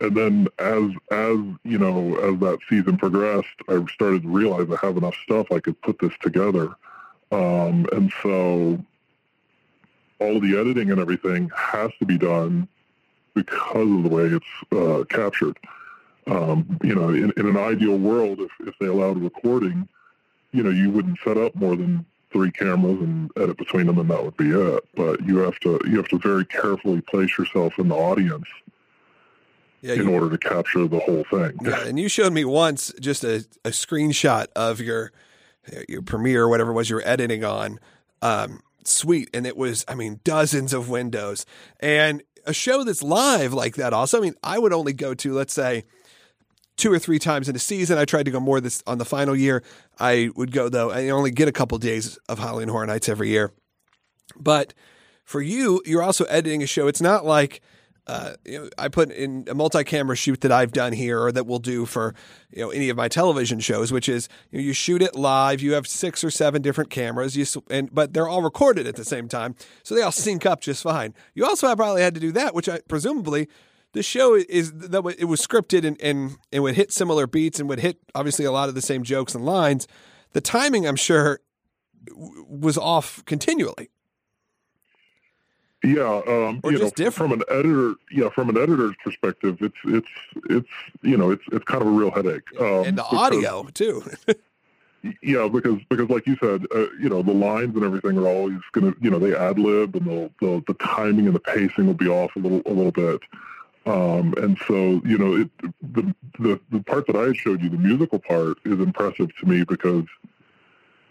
Right. 0.00 0.08
And 0.08 0.16
then 0.16 0.48
as 0.58 0.90
as 1.10 1.38
you 1.64 1.78
know, 1.78 2.16
as 2.16 2.38
that 2.40 2.58
season 2.68 2.96
progressed, 2.96 3.56
I 3.68 3.84
started 3.92 4.22
to 4.22 4.28
realize 4.28 4.68
I 4.70 4.86
have 4.86 4.96
enough 4.96 5.16
stuff 5.22 5.52
I 5.52 5.60
could 5.60 5.80
put 5.82 5.98
this 5.98 6.12
together. 6.20 6.74
Um, 7.32 7.86
and 7.92 8.12
so 8.22 8.84
all 10.18 10.40
the 10.40 10.58
editing 10.58 10.90
and 10.90 11.00
everything 11.00 11.50
has 11.54 11.90
to 11.98 12.06
be 12.06 12.16
done 12.16 12.68
because 13.34 13.90
of 13.90 14.02
the 14.02 14.08
way 14.08 14.24
it's 14.24 14.72
uh, 14.72 15.04
captured. 15.08 15.58
Um, 16.28 16.78
you 16.82 16.94
know, 16.94 17.10
in, 17.10 17.32
in, 17.36 17.46
an 17.46 17.56
ideal 17.56 17.96
world, 17.98 18.40
if, 18.40 18.50
if 18.66 18.74
they 18.80 18.86
allowed 18.86 19.18
recording, 19.18 19.88
you 20.52 20.62
know, 20.62 20.70
you 20.70 20.90
wouldn't 20.90 21.18
set 21.24 21.36
up 21.36 21.54
more 21.54 21.76
than 21.76 22.04
three 22.32 22.50
cameras 22.50 23.00
and 23.00 23.30
edit 23.36 23.56
between 23.56 23.86
them, 23.86 23.98
and 23.98 24.10
that 24.10 24.24
would 24.24 24.36
be 24.36 24.50
it. 24.50 24.84
But 24.96 25.24
you 25.24 25.38
have 25.38 25.58
to 25.60 25.80
you 25.86 25.96
have 25.96 26.08
to 26.08 26.18
very 26.18 26.44
carefully 26.44 27.00
place 27.00 27.38
yourself 27.38 27.78
in 27.78 27.88
the 27.88 27.94
audience 27.94 28.46
yeah, 29.82 29.94
in 29.94 30.08
you, 30.08 30.14
order 30.14 30.36
to 30.36 30.38
capture 30.38 30.88
the 30.88 30.98
whole 30.98 31.24
thing. 31.30 31.58
Yeah, 31.62 31.82
and 31.86 31.98
you 31.98 32.08
showed 32.08 32.32
me 32.32 32.44
once 32.44 32.92
just 33.00 33.22
a, 33.22 33.46
a 33.64 33.70
screenshot 33.70 34.46
of 34.56 34.80
your 34.80 35.12
your 35.88 36.02
Premiere 36.02 36.44
or 36.44 36.48
whatever 36.48 36.70
it 36.70 36.74
was 36.74 36.90
you 36.90 36.96
were 36.96 37.06
editing 37.06 37.44
on. 37.44 37.78
Um, 38.22 38.60
suite, 38.84 39.30
and 39.34 39.46
it 39.46 39.56
was, 39.56 39.84
I 39.88 39.94
mean, 39.94 40.20
dozens 40.24 40.72
of 40.72 40.88
windows. 40.88 41.44
And 41.80 42.22
a 42.46 42.52
show 42.52 42.84
that's 42.84 43.02
live 43.02 43.52
like 43.52 43.76
that 43.76 43.92
also, 43.92 44.18
I 44.18 44.20
mean, 44.20 44.34
I 44.42 44.58
would 44.58 44.72
only 44.72 44.92
go 44.92 45.14
to, 45.14 45.32
let's 45.32 45.52
say, 45.52 45.84
two 46.76 46.92
or 46.92 46.98
three 46.98 47.18
times 47.18 47.48
in 47.48 47.56
a 47.56 47.58
season. 47.58 47.98
I 47.98 48.04
tried 48.04 48.24
to 48.24 48.30
go 48.30 48.40
more 48.40 48.60
this 48.60 48.82
on 48.86 48.98
the 48.98 49.04
final 49.04 49.34
year. 49.34 49.62
I 49.98 50.30
would 50.36 50.52
go 50.52 50.68
though. 50.68 50.90
I 50.90 51.08
only 51.08 51.30
get 51.30 51.48
a 51.48 51.52
couple 51.52 51.78
days 51.78 52.18
of 52.28 52.38
Halloween 52.38 52.68
Horror 52.68 52.86
Nights 52.86 53.08
every 53.08 53.30
year. 53.30 53.52
But 54.38 54.74
for 55.24 55.40
you, 55.40 55.82
you're 55.84 56.02
also 56.02 56.24
editing 56.24 56.62
a 56.62 56.66
show. 56.66 56.88
It's 56.88 57.00
not 57.00 57.24
like 57.24 57.60
uh, 58.06 58.34
you 58.44 58.58
know, 58.58 58.68
I 58.78 58.86
put 58.86 59.10
in 59.10 59.46
a 59.48 59.54
multi-camera 59.54 60.14
shoot 60.14 60.40
that 60.42 60.52
I've 60.52 60.70
done 60.70 60.92
here 60.92 61.20
or 61.20 61.32
that 61.32 61.44
we'll 61.44 61.58
do 61.58 61.86
for, 61.86 62.14
you 62.50 62.62
know, 62.62 62.70
any 62.70 62.88
of 62.88 62.96
my 62.96 63.08
television 63.08 63.58
shows, 63.58 63.90
which 63.90 64.08
is 64.08 64.28
you, 64.52 64.58
know, 64.58 64.64
you 64.64 64.72
shoot 64.72 65.02
it 65.02 65.16
live. 65.16 65.60
You 65.60 65.72
have 65.72 65.88
six 65.88 66.22
or 66.22 66.30
seven 66.30 66.62
different 66.62 66.90
cameras, 66.90 67.36
you 67.36 67.44
and 67.68 67.92
but 67.92 68.14
they're 68.14 68.28
all 68.28 68.42
recorded 68.42 68.86
at 68.86 68.94
the 68.94 69.04
same 69.04 69.28
time, 69.28 69.56
so 69.82 69.94
they 69.94 70.02
all 70.02 70.12
sync 70.12 70.46
up 70.46 70.60
just 70.60 70.84
fine. 70.84 71.14
You 71.34 71.46
also 71.46 71.66
have 71.66 71.78
probably 71.78 72.02
had 72.02 72.14
to 72.14 72.20
do 72.20 72.30
that, 72.32 72.54
which 72.54 72.68
I 72.68 72.80
presumably 72.86 73.48
the 73.92 74.02
show 74.02 74.34
is 74.34 74.72
that 74.72 75.16
it 75.18 75.24
was 75.24 75.40
scripted 75.40 75.84
and, 75.84 76.00
and 76.00 76.36
and 76.52 76.62
would 76.62 76.74
hit 76.74 76.92
similar 76.92 77.26
beats 77.26 77.58
and 77.58 77.68
would 77.68 77.80
hit 77.80 77.98
obviously 78.14 78.44
a 78.44 78.52
lot 78.52 78.68
of 78.68 78.74
the 78.74 78.82
same 78.82 79.02
jokes 79.02 79.34
and 79.34 79.44
lines. 79.44 79.86
The 80.32 80.40
timing, 80.40 80.86
I'm 80.86 80.96
sure, 80.96 81.40
was 82.14 82.76
off 82.76 83.24
continually. 83.24 83.90
Yeah, 85.84 86.22
um, 86.26 86.60
or 86.64 86.72
you 86.72 86.78
just 86.78 86.98
know, 86.98 87.04
different. 87.04 87.32
from 87.32 87.40
an 87.40 87.44
editor, 87.50 87.94
yeah, 88.10 88.28
from 88.30 88.48
an 88.48 88.56
editor's 88.56 88.96
perspective, 89.04 89.58
it's 89.60 89.76
it's 89.84 90.08
it's 90.50 90.68
you 91.02 91.16
know 91.16 91.30
it's 91.30 91.44
it's 91.52 91.64
kind 91.64 91.80
of 91.82 91.88
a 91.88 91.90
real 91.92 92.10
headache. 92.10 92.42
Um, 92.58 92.84
and 92.86 92.98
the 92.98 93.02
because- 93.02 93.18
audio 93.18 93.62
too. 93.72 94.02
Yeah, 95.22 95.46
because 95.46 95.78
because 95.88 96.10
like 96.10 96.26
you 96.26 96.36
said, 96.40 96.66
uh, 96.74 96.90
you 97.00 97.08
know, 97.08 97.22
the 97.22 97.32
lines 97.32 97.76
and 97.76 97.84
everything 97.84 98.18
are 98.18 98.26
always 98.26 98.58
gonna, 98.72 98.92
you 99.00 99.08
know, 99.08 99.20
they 99.20 99.36
ad 99.36 99.56
lib 99.56 99.94
and 99.94 100.04
they'll, 100.04 100.30
they'll, 100.40 100.60
the 100.66 100.74
timing 100.74 101.26
and 101.26 101.34
the 101.34 101.38
pacing 101.38 101.86
will 101.86 101.94
be 101.94 102.08
off 102.08 102.34
a 102.34 102.40
little 102.40 102.62
a 102.66 102.72
little 102.72 102.90
bit. 102.90 103.20
Um, 103.86 104.34
and 104.36 104.58
so, 104.66 105.00
you 105.04 105.16
know, 105.16 105.36
it, 105.36 105.50
the, 105.80 106.14
the 106.40 106.60
the 106.70 106.82
part 106.82 107.06
that 107.06 107.16
I 107.16 107.32
showed 107.32 107.62
you, 107.62 107.68
the 107.68 107.78
musical 107.78 108.18
part, 108.18 108.58
is 108.64 108.80
impressive 108.80 109.34
to 109.36 109.46
me 109.46 109.62
because, 109.62 110.04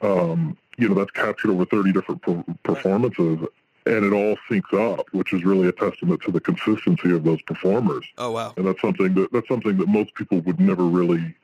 um, 0.01 0.58
you 0.77 0.89
know, 0.89 0.96
that's 0.96 1.12
captured 1.12 1.51
over 1.51 1.65
thirty 1.65 1.94
different 1.94 2.22
per- 2.22 2.44
performances, 2.63 3.39
and 3.86 4.05
it 4.05 4.12
all 4.12 4.36
syncs 4.50 4.74
up, 4.74 5.08
which 5.13 5.32
is 5.32 5.46
really 5.46 5.70
a 5.70 5.72
testament 5.72 6.22
to 6.24 6.32
the 6.32 6.41
consistency 6.41 7.12
of 7.12 7.24
those 7.24 7.41
performers 7.44 8.05
oh 8.17 8.32
wow. 8.32 8.53
and 8.58 8.67
that's 8.67 8.82
something 8.82 9.13
that 9.13 9.32
that's 9.32 9.48
something 9.48 9.77
that 9.77 9.88
most 9.88 10.13
people 10.15 10.41
would 10.41 10.60
never 10.60 10.84
really 10.84 11.36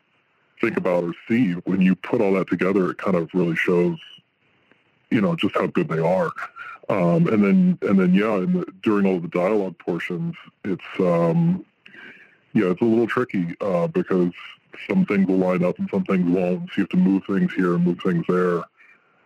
think 0.62 0.78
about 0.78 1.04
or 1.04 1.14
see. 1.28 1.54
When 1.66 1.82
you 1.82 1.96
put 1.96 2.22
all 2.22 2.34
that 2.34 2.48
together, 2.48 2.92
it 2.92 2.98
kind 3.00 3.18
of 3.18 3.30
really 3.34 3.56
shows, 3.56 3.98
you 5.10 5.20
know, 5.20 5.36
just 5.36 5.56
how 5.56 5.68
good 5.68 5.90
they 5.90 6.00
are. 6.00 6.32
Um, 6.90 7.28
and 7.28 7.44
then 7.44 7.80
and 7.84 8.00
then 8.00 8.14
yeah, 8.14 8.36
and 8.36 8.54
the, 8.56 8.66
during 8.84 9.06
all 9.06 9.20
the 9.20 9.28
dialogue 9.30 9.78
portions, 9.80 10.36
it's 10.66 10.84
um, 11.00 11.66
yeah, 12.54 12.66
it's 12.72 12.82
a 12.82 12.86
little 12.86 13.08
tricky 13.08 13.56
uh, 13.62 13.88
because 13.88 14.32
some 14.90 15.06
things 15.06 15.28
will 15.28 15.38
line 15.38 15.64
up 15.64 15.78
and 15.80 15.90
some 15.90 16.04
things 16.04 16.30
won't. 16.30 16.68
So 16.70 16.74
you 16.78 16.84
have 16.84 16.90
to 16.90 16.98
move 16.98 17.24
things 17.26 17.54
here 17.54 17.76
and 17.76 17.86
move 17.86 18.00
things 18.04 18.26
there. 18.28 18.64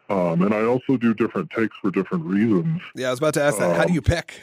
Um, 0.09 0.43
and 0.43 0.53
I 0.53 0.63
also 0.65 0.97
do 0.97 1.13
different 1.15 1.49
takes 1.49 1.75
for 1.81 1.89
different 1.89 2.25
reasons. 2.25 2.81
Yeah, 2.93 3.07
I 3.07 3.09
was 3.11 3.19
about 3.19 3.33
to 3.35 3.41
ask 3.41 3.57
that. 3.57 3.75
How 3.75 3.83
do 3.83 3.89
Um, 3.89 3.95
you 3.95 4.01
pick? 4.03 4.39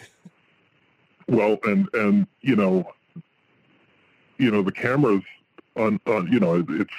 Well, 1.28 1.58
and 1.64 1.88
and 1.94 2.26
you 2.40 2.56
know, 2.56 2.90
you 4.38 4.50
know 4.50 4.62
the 4.62 4.72
cameras 4.72 5.22
on, 5.76 6.00
on 6.06 6.26
you 6.32 6.40
know 6.40 6.56
it's 6.68 6.94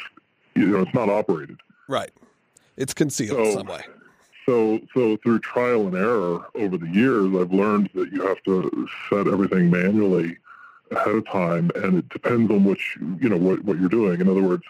you 0.56 0.68
know 0.68 0.82
it's 0.82 0.94
not 0.94 1.10
operated. 1.10 1.60
Right. 1.90 2.12
It's 2.78 2.94
concealed 2.94 3.46
So- 3.48 3.58
some 3.58 3.68
way. 3.68 3.82
So 4.46 4.80
so 4.94 5.18
through 5.18 5.40
trial 5.40 5.88
and 5.88 5.96
error 5.96 6.46
over 6.56 6.78
the 6.78 6.90
years, 6.90 7.34
I've 7.36 7.54
learned 7.54 7.90
that 7.96 8.12
you 8.12 8.22
have 8.28 8.42
to 8.44 8.88
set 9.10 9.28
everything 9.28 9.70
manually 9.70 10.38
ahead 10.92 11.16
of 11.16 11.28
time, 11.28 11.72
and 11.76 12.00
it 12.00 12.10
depends 12.10 12.52
on 12.52 12.64
which 12.64 12.98
you 13.22 13.30
know 13.30 13.38
what 13.38 13.64
what 13.64 13.80
you're 13.80 13.90
doing. 13.90 14.22
In 14.22 14.30
other 14.30 14.44
words. 14.44 14.64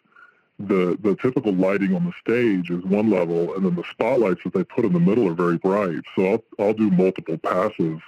The, 0.60 0.98
the 1.02 1.16
typical 1.16 1.52
lighting 1.52 1.96
on 1.96 2.06
the 2.06 2.14
stage 2.22 2.70
is 2.70 2.84
one 2.86 3.10
level, 3.10 3.56
and 3.56 3.66
then 3.66 3.76
the 3.76 3.84
spotlights 3.90 4.44
that 4.44 4.54
they 4.54 4.64
put 4.64 4.86
in 4.86 4.94
the 4.94 5.00
middle 5.00 5.28
are 5.28 5.34
very 5.34 5.58
bright. 5.58 6.04
So 6.16 6.34
I'll, 6.34 6.44
I'll 6.60 6.74
do 6.76 6.92
multiple 6.92 7.40
passes 7.40 8.00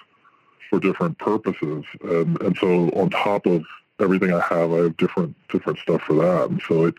for 0.69 0.79
different 0.79 1.17
purposes, 1.17 1.83
and, 2.03 2.39
and 2.43 2.55
so 2.55 2.89
on 2.91 3.09
top 3.09 3.47
of 3.47 3.65
everything 3.99 4.31
I 4.31 4.41
have, 4.41 4.71
I 4.71 4.77
have 4.77 4.97
different 4.97 5.35
different 5.49 5.79
stuff 5.79 6.03
for 6.03 6.15
that, 6.17 6.51
and 6.51 6.61
so 6.67 6.85
it 6.85 6.95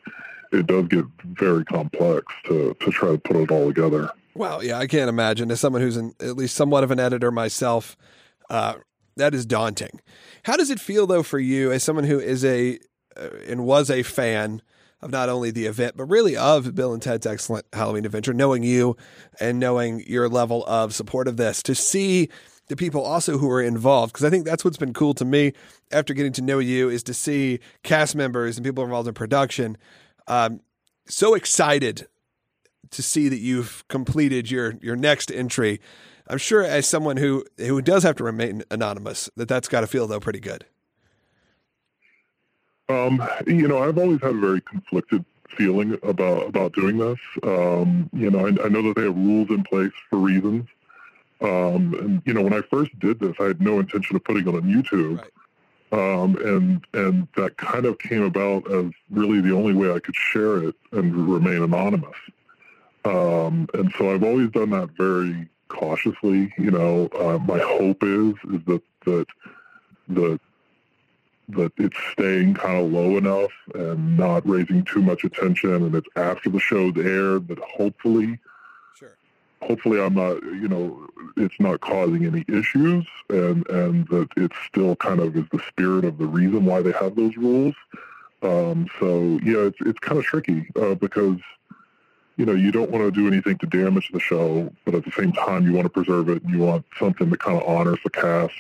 it 0.53 0.67
does 0.67 0.89
get 0.89 1.05
very 1.25 1.65
complex 1.65 2.25
to 2.47 2.77
to 2.81 2.91
try 2.91 3.13
to 3.13 3.19
put 3.19 3.37
it 3.37 3.51
all 3.51 3.69
together. 3.69 4.11
Wow. 4.37 4.61
Yeah, 4.61 4.79
I 4.79 4.87
can't 4.87 5.09
imagine. 5.09 5.51
As 5.51 5.61
someone 5.61 5.83
who's 5.83 5.97
an, 5.97 6.15
at 6.21 6.37
least 6.37 6.55
somewhat 6.55 6.85
of 6.85 6.91
an 6.91 7.01
editor 7.01 7.31
myself, 7.31 7.97
uh, 8.51 8.75
that 9.17 9.35
is 9.35 9.47
daunting. 9.47 10.01
How 10.45 10.57
does 10.57 10.71
it 10.71 10.79
feel 10.79 11.07
though 11.07 11.23
for 11.23 11.39
you, 11.39 11.73
as 11.73 11.83
someone 11.83 12.05
who 12.05 12.21
is 12.21 12.45
a 12.45 12.79
uh, 13.17 13.31
and 13.49 13.65
was 13.65 13.91
a 13.91 14.03
fan 14.03 14.61
of 15.01 15.11
not 15.11 15.29
only 15.29 15.51
the 15.51 15.67
event 15.67 15.97
but 15.97 16.05
really 16.05 16.37
of 16.37 16.75
Bill 16.75 16.93
and 16.93 17.03
Ted's 17.03 17.27
Excellent 17.27 17.65
Halloween 17.73 18.05
Adventure, 18.05 18.35
knowing 18.35 18.63
you 18.63 18.97
and 19.41 19.59
knowing 19.59 20.05
your 20.07 20.29
level 20.29 20.65
of 20.67 20.95
support 20.95 21.29
of 21.29 21.39
this, 21.39 21.63
to 21.63 21.75
see 21.75 22.29
the 22.69 22.77
people 22.77 23.03
also 23.03 23.39
who 23.39 23.51
are 23.51 23.63
involved 23.63 24.13
because 24.13 24.25
I 24.25 24.31
think 24.31 24.45
that's 24.45 24.65
what's 24.65 24.77
been 24.77 24.93
cool 24.93 25.15
to 25.15 25.25
me 25.25 25.53
after 25.93 26.13
getting 26.13 26.33
to 26.33 26.43
know 26.43 26.59
you 26.59 26.91
is 26.91 27.03
to 27.05 27.15
see 27.15 27.61
cast 27.85 28.15
members 28.15 28.59
and 28.59 28.67
people 28.67 28.85
involved 28.85 29.09
in 29.09 29.15
production 29.15 29.79
um, 30.27 30.61
so 31.07 31.35
excited 31.35 32.09
to 32.91 33.03
see 33.03 33.29
that 33.29 33.39
you've 33.39 33.87
completed 33.89 34.51
your 34.51 34.75
your 34.81 34.97
next 34.97 35.31
entry. 35.31 35.81
I'm 36.29 36.39
sure 36.39 36.63
as 36.63 36.87
someone 36.87 37.17
who 37.17 37.45
who 37.59 37.81
does 37.83 38.03
have 38.03 38.17
to 38.17 38.25
remain 38.25 38.65
anonymous, 38.71 39.31
that 39.37 39.49
that's 39.49 39.69
got 39.69 39.83
to 39.83 39.87
feel 39.87 40.07
though 40.07 40.21
pretty 40.21 40.41
good. 40.41 40.65
Um, 42.89 43.27
you 43.47 43.67
know, 43.67 43.83
I've 43.83 43.99
always 43.99 44.21
had 44.21 44.31
a 44.37 44.41
very 44.41 44.61
conflicted 44.61 45.25
feeling 45.51 45.99
about 46.03 46.47
about 46.49 46.73
doing 46.73 46.99
this. 46.99 47.19
Um, 47.43 48.09
you 48.13 48.31
know, 48.31 48.47
I, 48.47 48.65
I 48.65 48.69
know 48.69 48.83
that 48.83 48.95
they 48.97 49.05
have 49.05 49.17
rules 49.17 49.51
in 49.51 49.63
place 49.65 49.93
for 50.11 50.19
reasons. 50.19 50.67
Um, 51.41 51.95
and 51.95 52.23
you 52.25 52.33
know, 52.33 52.43
when 52.43 52.55
I 52.55 52.63
first 52.63 52.97
did 52.99 53.21
this, 53.21 53.35
I 53.41 53.45
had 53.45 53.61
no 53.61 53.81
intention 53.81 54.17
of 54.17 54.25
putting 54.25 54.49
it 54.49 54.55
on 54.55 54.63
YouTube. 54.63 55.19
Right. 55.19 55.31
Um, 55.93 56.37
and 56.45 56.87
and 56.95 57.29
that 57.37 57.57
kind 57.59 57.87
of 57.87 57.99
came 57.99 58.23
about 58.23 58.71
as 58.71 58.91
really 59.11 59.41
the 59.41 59.55
only 59.55 59.73
way 59.73 59.93
I 59.93 60.01
could 60.01 60.17
share 60.17 60.63
it 60.63 60.75
and 60.93 61.15
remain 61.29 61.63
anonymous. 61.63 62.17
Um, 63.07 63.69
and 63.75 63.93
so 63.97 64.13
I've 64.13 64.25
always 64.25 64.51
done 64.51 64.71
that 64.71 64.91
very 64.97 65.49
cautiously. 65.69 66.53
You 66.59 66.71
know, 66.71 67.09
uh, 67.19 67.39
my 67.39 67.59
hope 67.59 68.03
is 68.03 68.35
is 68.53 68.65
that 68.67 68.83
that 69.05 69.27
the 70.09 70.41
that 71.49 71.73
it's 71.77 71.97
staying 72.13 72.55
kind 72.55 72.79
of 72.85 72.91
low 72.93 73.17
enough 73.17 73.53
and 73.75 74.17
not 74.17 74.49
raising 74.49 74.83
too 74.85 75.01
much 75.01 75.23
attention, 75.25 75.75
and 75.75 75.95
it's 75.95 76.09
after 76.17 76.51
the 76.51 76.59
show's 76.59 76.97
aired 76.97 77.47
that 77.49 77.59
hopefully 77.61 78.39
Sure. 78.99 79.17
hopefully 79.63 80.01
I'm 80.01 80.15
not, 80.15 80.43
you 80.43 80.69
know, 80.69 81.07
it's 81.37 81.61
not 81.61 81.81
causing 81.81 82.25
any 82.25 82.45
issues 82.49 83.07
and, 83.29 83.69
and 83.69 84.09
that 84.09 84.29
it 84.37 84.53
still 84.67 84.97
kind 84.97 85.21
of 85.21 85.37
is 85.37 85.45
the 85.53 85.61
spirit 85.69 86.05
of 86.05 86.19
the 86.19 86.27
reason 86.27 86.65
why 86.65 86.83
they 86.83 86.93
have 86.93 87.15
those 87.15 87.37
rules. 87.37 87.75
Um, 88.43 88.89
so 88.99 89.39
yeah, 89.45 89.69
it's, 89.69 89.79
it's 89.81 89.99
kind 90.01 90.19
of 90.19 90.25
tricky, 90.25 90.69
uh, 90.81 90.95
because, 90.95 91.39
you 92.37 92.45
know, 92.45 92.53
you 92.53 92.71
don't 92.71 92.91
want 92.91 93.05
to 93.05 93.11
do 93.11 93.27
anything 93.27 93.59
to 93.59 93.67
damage 93.67 94.11
the 94.13 94.21
show, 94.21 94.71
but 94.85 94.95
at 94.95 95.05
the 95.05 95.11
same 95.13 95.33
time, 95.33 95.65
you 95.65 95.73
want 95.73 95.87
to 95.87 95.91
preserve 95.91 96.29
it 96.29 96.43
and 96.43 96.53
you 96.53 96.59
want 96.59 96.85
something 96.99 97.31
that 97.31 97.41
kind 97.41 97.61
of 97.61 97.67
honors 97.67 97.99
the 98.05 98.11
cast 98.11 98.53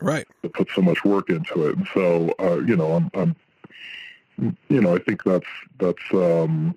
Right. 0.00 0.26
that 0.42 0.52
put 0.52 0.68
so 0.74 0.82
much 0.82 1.04
work 1.04 1.30
into 1.30 1.66
it. 1.68 1.76
And 1.76 1.86
so, 1.94 2.34
uh, 2.38 2.58
you 2.58 2.76
know, 2.76 2.92
I'm, 2.92 3.10
I'm, 3.14 3.36
you 4.68 4.80
know, 4.80 4.94
I 4.94 4.98
think 4.98 5.24
that's, 5.24 5.46
that's, 5.78 6.02
um, 6.12 6.74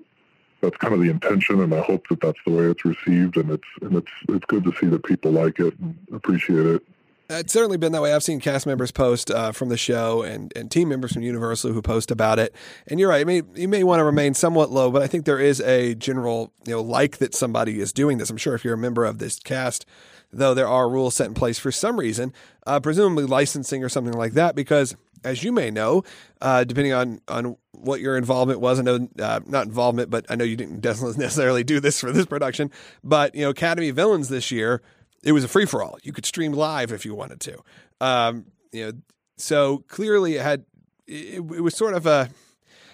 that's 0.61 0.77
kind 0.77 0.93
of 0.93 0.99
the 0.99 1.09
intention, 1.09 1.61
and 1.61 1.73
I 1.73 1.81
hope 1.81 2.07
that 2.09 2.19
that's 2.21 2.39
the 2.45 2.51
way 2.51 2.65
it's 2.65 2.83
received, 2.83 3.37
and 3.37 3.51
it's 3.51 3.67
and 3.81 3.95
it's 3.95 4.11
it's 4.27 4.45
good 4.45 4.63
to 4.63 4.73
see 4.79 4.87
that 4.87 5.03
people 5.03 5.31
like 5.31 5.59
it 5.59 5.77
and 5.79 5.95
appreciate 6.11 6.65
it. 6.65 6.83
It's 7.29 7.51
certainly 7.51 7.75
been 7.75 7.91
that 7.91 8.01
way. 8.01 8.13
I've 8.13 8.23
seen 8.23 8.39
cast 8.39 8.65
members 8.65 8.91
post 8.91 9.29
uh, 9.29 9.51
from 9.51 9.67
the 9.67 9.75
show 9.75 10.21
and, 10.21 10.53
and 10.55 10.71
team 10.71 10.87
members 10.87 11.11
from 11.11 11.23
Universal 11.23 11.73
who 11.73 11.81
post 11.81 12.09
about 12.09 12.39
it. 12.39 12.55
And 12.87 13.01
you're 13.01 13.09
right. 13.09 13.19
You 13.19 13.25
may, 13.25 13.41
you 13.53 13.67
may 13.67 13.83
want 13.83 13.99
to 13.99 14.05
remain 14.05 14.33
somewhat 14.33 14.71
low, 14.71 14.91
but 14.91 15.01
I 15.01 15.07
think 15.07 15.25
there 15.25 15.39
is 15.39 15.59
a 15.59 15.93
general, 15.95 16.53
you 16.65 16.73
know, 16.73 16.81
like 16.81 17.17
that 17.17 17.35
somebody 17.35 17.81
is 17.81 17.91
doing 17.91 18.17
this. 18.17 18.29
I'm 18.29 18.37
sure 18.37 18.55
if 18.55 18.63
you're 18.63 18.75
a 18.75 18.77
member 18.77 19.03
of 19.03 19.17
this 19.17 19.39
cast, 19.39 19.85
though 20.31 20.53
there 20.53 20.69
are 20.69 20.89
rules 20.89 21.15
set 21.15 21.27
in 21.27 21.33
place 21.33 21.59
for 21.59 21.71
some 21.71 21.99
reason, 21.99 22.31
uh, 22.65 22.79
presumably 22.79 23.25
licensing 23.25 23.83
or 23.83 23.89
something 23.89 24.13
like 24.13 24.33
that, 24.33 24.55
because 24.55 24.95
as 25.25 25.43
you 25.43 25.51
may 25.51 25.69
know, 25.69 26.03
uh, 26.41 26.63
depending 26.63 26.93
on, 26.93 27.19
on 27.27 27.57
what 27.73 27.99
your 27.99 28.15
involvement 28.15 28.61
was, 28.61 28.79
I 28.79 28.83
know, 28.83 29.09
uh, 29.19 29.41
not 29.45 29.65
involvement, 29.65 30.09
but 30.09 30.25
I 30.29 30.35
know 30.35 30.45
you 30.45 30.55
didn't 30.55 30.81
necessarily 31.17 31.65
do 31.65 31.81
this 31.81 31.99
for 31.99 32.13
this 32.13 32.25
production, 32.25 32.71
but, 33.03 33.35
you 33.35 33.41
know, 33.41 33.49
Academy 33.49 33.91
Villains 33.91 34.29
this 34.29 34.49
year, 34.49 34.81
it 35.23 35.31
was 35.31 35.43
a 35.43 35.47
free 35.47 35.65
for 35.65 35.83
all. 35.83 35.97
You 36.03 36.13
could 36.13 36.25
stream 36.25 36.53
live 36.53 36.91
if 36.91 37.05
you 37.05 37.15
wanted 37.15 37.39
to. 37.41 37.59
Um, 37.99 38.45
you 38.71 38.85
know, 38.85 38.91
so 39.37 39.79
clearly 39.87 40.35
it 40.35 40.41
had, 40.41 40.65
it, 41.05 41.37
it 41.37 41.61
was 41.61 41.75
sort 41.75 41.93
of 41.93 42.05
a, 42.05 42.29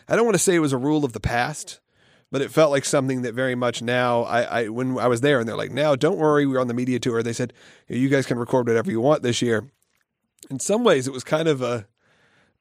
I 0.08 0.16
don't 0.16 0.26
want 0.26 0.36
to 0.36 0.40
say 0.40 0.56
it 0.56 0.60
was 0.60 0.74
a 0.74 0.78
rule 0.78 1.06
of 1.06 1.14
the 1.14 1.20
past, 1.20 1.80
but 2.32 2.42
it 2.42 2.52
felt 2.52 2.72
like 2.72 2.86
something 2.86 3.22
that 3.22 3.34
very 3.34 3.56
much 3.56 3.82
now 3.82 4.24
I, 4.24 4.42
I 4.42 4.68
when 4.70 4.98
I 4.98 5.08
was 5.08 5.22
there 5.22 5.40
and 5.40 5.48
they're 5.48 5.56
like, 5.58 5.72
now 5.72 5.96
don't 5.96 6.18
worry, 6.18 6.46
we're 6.46 6.60
on 6.60 6.68
the 6.68 6.74
media 6.74 7.00
tour. 7.00 7.22
They 7.22 7.34
said, 7.34 7.54
you 7.88 8.10
guys 8.10 8.26
can 8.26 8.40
record 8.40 8.68
whatever 8.68 8.90
you 8.90 9.00
want 9.00 9.24
this 9.24 9.42
year. 9.42 9.70
In 10.50 10.60
some 10.60 10.84
ways, 10.84 11.08
it 11.08 11.14
was 11.14 11.24
kind 11.24 11.48
of 11.48 11.62
a, 11.62 11.88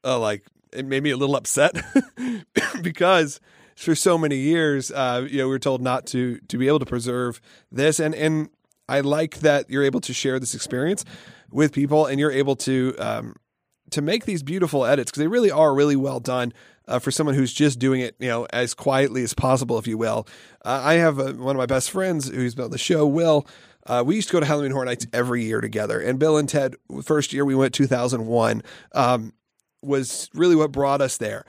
a 0.05 0.19
like, 0.19 0.45
it 0.73 0.87
made 0.87 1.03
me 1.03 1.11
a 1.11 1.17
little 1.17 1.37
upset 1.37 1.75
because 2.83 3.41
for 3.75 3.95
so 3.95 4.17
many 4.19 4.37
years, 4.37 4.91
uh, 4.91 5.27
you 5.29 5.39
know, 5.39 5.47
we 5.47 5.53
were 5.53 5.59
told 5.59 5.83
not 5.83 6.07
to, 6.09 6.39
to 6.49 6.59
be 6.59 6.69
able 6.69 6.79
to 6.79 6.87
preserve 6.87 7.41
this. 7.71 7.99
And, 7.99 8.15
and 8.15 8.51
I 8.89 9.01
like 9.01 9.41
that 9.41 9.71
you're 9.71 9.85
able 9.85 10.01
to 10.03 10.13
share 10.13 10.39
this 10.39 10.55
experience 10.55 11.05
with 11.51 11.73
people 11.73 12.07
and 12.07 12.19
you're 12.19 12.33
able 12.33 12.57
to, 12.57 12.95
um, 12.99 13.37
to 13.91 14.03
make 14.03 14.25
these 14.25 14.43
beautiful 14.43 14.85
edits 14.85 15.11
because 15.11 15.21
they 15.21 15.29
really 15.29 15.51
are 15.51 15.75
really 15.75 15.97
well 15.97 16.21
done 16.21 16.53
uh, 16.89 16.99
for 16.99 17.11
someone 17.11 17.35
who's 17.35 17.53
just 17.53 17.79
doing 17.79 18.01
it, 18.01 18.17
you 18.19 18.29
know, 18.29 18.47
as 18.53 18.75
quietly 18.75 19.23
as 19.23 19.35
possible, 19.35 19.79
if 19.79 19.87
you 19.87 19.97
will. 19.97 20.27
Uh, 20.65 20.81
I 20.83 20.95
have 20.95 21.19
a, 21.19 21.33
one 21.33 21.55
of 21.55 21.59
my 21.59 21.67
best 21.67 21.91
friends 21.91 22.29
who's 22.29 22.55
been 22.55 22.67
on 22.67 22.71
the 22.71 22.79
show, 22.79 23.07
Will. 23.07 23.47
Uh, 23.87 24.03
we 24.05 24.15
used 24.15 24.29
to 24.29 24.33
go 24.33 24.41
to 24.41 24.47
Halloween 24.47 24.73
Horror 24.73 24.85
Nights 24.85 25.07
every 25.13 25.45
year 25.45 25.61
together, 25.61 26.01
and 26.01 26.19
Bill 26.19 26.37
and 26.37 26.49
Ted, 26.49 26.77
first 27.03 27.33
year 27.33 27.45
we 27.45 27.55
went 27.55 27.75
2001, 27.75 28.63
um, 28.95 29.33
was 29.83 30.29
really 30.35 30.55
what 30.55 30.71
brought 30.71 31.01
us 31.01 31.17
there. 31.17 31.45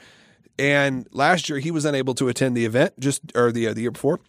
And 0.57 1.07
last 1.11 1.49
year 1.49 1.59
he 1.59 1.71
was 1.71 1.85
unable 1.85 2.15
to 2.15 2.29
attend 2.29 2.57
the 2.57 2.65
event, 2.65 2.99
just 2.99 3.21
or 3.35 3.51
the 3.51 3.67
uh, 3.67 3.73
the 3.73 3.81
year 3.81 3.91
before, 3.91 4.19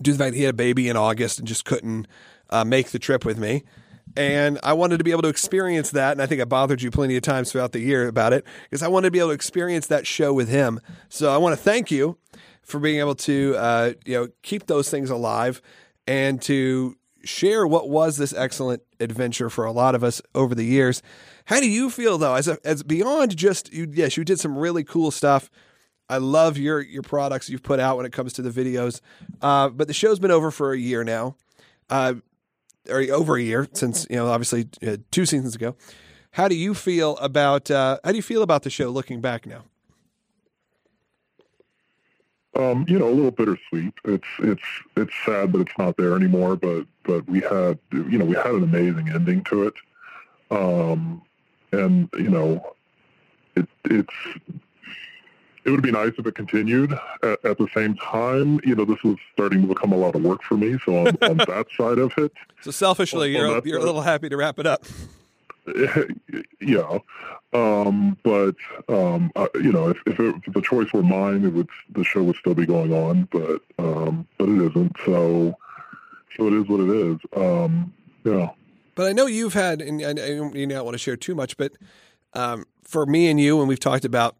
due 0.00 0.12
to 0.12 0.18
the 0.18 0.24
fact 0.24 0.32
that 0.32 0.38
he 0.38 0.44
had 0.44 0.54
a 0.54 0.56
baby 0.56 0.88
in 0.88 0.96
August 0.96 1.38
and 1.38 1.48
just 1.48 1.64
couldn't 1.64 2.06
uh, 2.50 2.64
make 2.64 2.90
the 2.90 2.98
trip 2.98 3.24
with 3.24 3.38
me. 3.38 3.64
And 4.16 4.58
I 4.62 4.72
wanted 4.72 4.98
to 4.98 5.04
be 5.04 5.10
able 5.10 5.22
to 5.22 5.28
experience 5.28 5.90
that. 5.90 6.12
And 6.12 6.22
I 6.22 6.26
think 6.26 6.40
I 6.40 6.44
bothered 6.44 6.80
you 6.80 6.90
plenty 6.90 7.16
of 7.16 7.22
times 7.22 7.52
throughout 7.52 7.72
the 7.72 7.80
year 7.80 8.08
about 8.08 8.32
it 8.32 8.46
because 8.64 8.82
I 8.82 8.88
wanted 8.88 9.08
to 9.08 9.10
be 9.10 9.18
able 9.18 9.30
to 9.30 9.34
experience 9.34 9.88
that 9.88 10.06
show 10.06 10.32
with 10.32 10.48
him. 10.48 10.80
So 11.08 11.32
I 11.32 11.36
want 11.36 11.56
to 11.56 11.62
thank 11.62 11.90
you 11.90 12.16
for 12.62 12.80
being 12.80 13.00
able 13.00 13.14
to, 13.14 13.54
uh, 13.56 13.92
you 14.04 14.14
know, 14.14 14.28
keep 14.42 14.66
those 14.66 14.90
things 14.90 15.10
alive 15.10 15.60
and 16.06 16.40
to 16.42 16.96
share 17.24 17.66
what 17.66 17.88
was 17.90 18.16
this 18.16 18.32
excellent 18.32 18.82
adventure 19.00 19.50
for 19.50 19.64
a 19.64 19.72
lot 19.72 19.94
of 19.94 20.02
us 20.02 20.22
over 20.34 20.54
the 20.54 20.64
years. 20.64 21.02
How 21.46 21.60
do 21.60 21.68
you 21.68 21.90
feel 21.90 22.18
though, 22.18 22.34
as 22.34 22.48
a, 22.48 22.58
as 22.64 22.82
beyond 22.82 23.36
just 23.36 23.72
you? 23.72 23.88
Yes, 23.92 24.16
you 24.16 24.24
did 24.24 24.40
some 24.40 24.56
really 24.56 24.84
cool 24.84 25.10
stuff. 25.10 25.50
I 26.08 26.18
love 26.18 26.56
your 26.58 26.80
your 26.80 27.02
products 27.02 27.50
you've 27.50 27.62
put 27.62 27.80
out 27.80 27.96
when 27.96 28.06
it 28.06 28.12
comes 28.12 28.32
to 28.34 28.42
the 28.42 28.50
videos. 28.50 29.00
Uh, 29.40 29.68
but 29.68 29.88
the 29.88 29.94
show's 29.94 30.18
been 30.18 30.30
over 30.30 30.50
for 30.50 30.72
a 30.72 30.78
year 30.78 31.04
now. 31.04 31.36
Uh, 31.88 32.14
or 32.90 33.00
over 33.12 33.36
a 33.36 33.42
year 33.42 33.68
since 33.72 34.06
you 34.08 34.16
know 34.16 34.28
obviously 34.28 34.68
uh, 34.86 34.96
two 35.10 35.26
seasons 35.26 35.54
ago. 35.54 35.76
How 36.32 36.48
do 36.48 36.54
you 36.54 36.74
feel 36.74 37.16
about 37.18 37.70
uh, 37.70 37.98
how 38.04 38.10
do 38.10 38.16
you 38.16 38.22
feel 38.22 38.42
about 38.42 38.62
the 38.62 38.70
show 38.70 38.90
looking 38.90 39.20
back 39.20 39.46
now? 39.46 39.64
Um, 42.54 42.86
you 42.88 42.98
know, 42.98 43.08
a 43.08 43.12
little 43.12 43.30
bittersweet. 43.30 43.94
It's 44.04 44.26
it's 44.38 44.62
it's 44.96 45.12
sad 45.24 45.52
that 45.52 45.60
it's 45.60 45.78
not 45.78 45.96
there 45.96 46.14
anymore, 46.14 46.56
but 46.56 46.86
but 47.04 47.28
we 47.28 47.40
had 47.40 47.78
you 47.92 48.18
know 48.18 48.24
we 48.24 48.36
had 48.36 48.46
an 48.46 48.62
amazing 48.62 49.08
ending 49.08 49.44
to 49.44 49.64
it, 49.64 49.74
um, 50.50 51.22
and 51.72 52.08
you 52.14 52.30
know, 52.30 52.74
it 53.56 53.68
it's 53.84 54.14
it 55.66 55.70
would 55.70 55.82
be 55.82 55.90
nice 55.90 56.12
if 56.16 56.26
it 56.26 56.34
continued. 56.34 56.92
At, 57.22 57.44
at, 57.44 57.58
the 57.58 57.66
same 57.74 57.96
time, 57.96 58.60
you 58.64 58.74
know, 58.74 58.84
this 58.84 59.02
was 59.02 59.16
starting 59.32 59.62
to 59.62 59.68
become 59.68 59.92
a 59.92 59.96
lot 59.96 60.14
of 60.14 60.22
work 60.22 60.42
for 60.42 60.56
me. 60.56 60.78
So 60.84 60.96
on, 60.96 61.08
on 61.22 61.36
that 61.38 61.66
side 61.76 61.98
of 61.98 62.12
it, 62.16 62.32
so 62.62 62.70
selfishly, 62.70 63.36
on, 63.36 63.50
you're 63.50 63.66
you're 63.66 63.78
a 63.78 63.84
little 63.84 64.02
happy 64.02 64.28
to 64.28 64.36
wrap 64.36 64.58
it 64.58 64.66
up. 64.66 64.84
Yeah, 66.60 66.98
um, 67.52 68.16
but 68.22 68.54
um, 68.88 69.32
uh, 69.34 69.48
you 69.56 69.72
know, 69.72 69.88
if, 69.88 69.96
if, 70.06 70.20
it, 70.20 70.36
if, 70.46 70.54
the 70.54 70.62
choice 70.62 70.92
were 70.92 71.02
mine, 71.02 71.44
it 71.44 71.52
would 71.52 71.68
the 71.90 72.04
show 72.04 72.22
would 72.22 72.36
still 72.36 72.54
be 72.54 72.66
going 72.66 72.92
on, 72.92 73.26
but 73.32 73.62
um, 73.76 74.28
but 74.38 74.48
it 74.48 74.64
isn't. 74.64 74.96
So 75.04 75.56
so 76.36 76.46
it 76.46 76.52
is 76.52 76.68
what 76.68 76.78
it 76.78 76.90
is. 76.90 77.18
Um, 77.36 77.92
yeah. 78.22 78.50
But 78.94 79.08
I 79.08 79.12
know 79.12 79.26
you've 79.26 79.54
had, 79.54 79.82
and 79.82 80.00
I, 80.00 80.10
I 80.10 80.28
you 80.28 80.66
don't 80.68 80.84
want 80.84 80.94
to 80.94 80.98
share 80.98 81.16
too 81.16 81.34
much, 81.34 81.56
but 81.56 81.72
um, 82.32 82.64
for 82.84 83.04
me 83.04 83.28
and 83.28 83.40
you, 83.40 83.58
and 83.58 83.68
we've 83.68 83.80
talked 83.80 84.04
about 84.04 84.36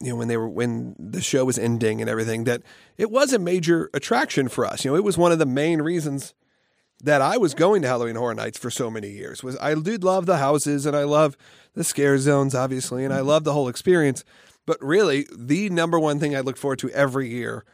you 0.00 0.10
know 0.10 0.16
when 0.16 0.28
they 0.28 0.36
were 0.36 0.48
when 0.48 0.94
the 0.98 1.20
show 1.20 1.44
was 1.44 1.58
ending 1.58 2.00
and 2.00 2.08
everything 2.08 2.44
that 2.44 2.62
it 2.96 3.10
was 3.10 3.32
a 3.32 3.38
major 3.38 3.90
attraction 3.94 4.48
for 4.48 4.64
us. 4.64 4.84
You 4.84 4.90
know, 4.90 4.96
it 4.96 5.04
was 5.04 5.18
one 5.18 5.32
of 5.32 5.38
the 5.38 5.46
main 5.46 5.82
reasons 5.82 6.34
that 7.02 7.20
I 7.20 7.36
was 7.36 7.54
going 7.54 7.82
to 7.82 7.88
Halloween 7.88 8.16
Horror 8.16 8.34
Nights 8.34 8.58
for 8.58 8.70
so 8.70 8.90
many 8.90 9.10
years. 9.10 9.42
Was 9.42 9.56
I 9.60 9.74
did 9.74 10.04
love 10.04 10.26
the 10.26 10.38
houses 10.38 10.86
and 10.86 10.96
I 10.96 11.04
love 11.04 11.36
the 11.74 11.84
scare 11.84 12.18
zones 12.18 12.54
obviously 12.54 13.04
and 13.04 13.12
I 13.12 13.20
love 13.20 13.44
the 13.44 13.52
whole 13.52 13.68
experience. 13.68 14.24
But 14.64 14.82
really, 14.82 15.26
the 15.36 15.70
number 15.70 15.98
one 15.98 16.20
thing 16.20 16.36
I 16.36 16.40
look 16.40 16.56
forward 16.56 16.78
to 16.80 16.90
every 16.90 17.28
year 17.28 17.64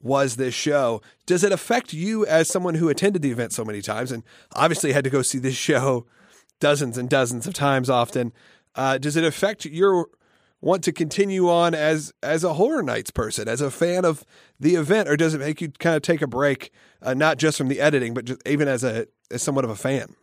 was 0.00 0.36
this 0.36 0.54
show. 0.54 1.00
Does 1.26 1.44
it 1.44 1.52
affect 1.52 1.92
you 1.92 2.26
as 2.26 2.48
someone 2.48 2.74
who 2.74 2.88
attended 2.88 3.22
the 3.22 3.30
event 3.30 3.52
so 3.52 3.64
many 3.64 3.80
times 3.80 4.10
and 4.10 4.24
obviously 4.52 4.92
had 4.92 5.04
to 5.04 5.10
go 5.10 5.22
see 5.22 5.38
this 5.38 5.54
show 5.54 6.06
dozens 6.60 6.98
and 6.98 7.08
dozens 7.08 7.46
of 7.46 7.54
times 7.54 7.88
often? 7.88 8.32
Uh, 8.74 8.98
does 8.98 9.16
it 9.16 9.24
affect 9.24 9.64
your 9.66 10.08
want 10.62 10.82
to 10.84 10.92
continue 10.92 11.50
on 11.50 11.74
as 11.74 12.14
as 12.22 12.44
a 12.44 12.54
horror 12.54 12.82
nights 12.82 13.10
person, 13.10 13.48
as 13.48 13.60
a 13.60 13.70
fan 13.70 14.06
of 14.06 14.24
the 14.58 14.76
event, 14.76 15.08
or 15.08 15.16
does 15.16 15.34
it 15.34 15.38
make 15.38 15.60
you 15.60 15.68
kind 15.72 15.96
of 15.96 16.02
take 16.02 16.22
a 16.22 16.26
break, 16.26 16.72
uh, 17.02 17.12
not 17.12 17.36
just 17.36 17.58
from 17.58 17.68
the 17.68 17.80
editing, 17.80 18.14
but 18.14 18.24
just 18.24 18.40
even 18.48 18.68
as 18.68 18.82
a 18.82 19.06
as 19.30 19.42
somewhat 19.42 19.64
of 19.64 19.70
a 19.70 19.76
fan? 19.76 20.14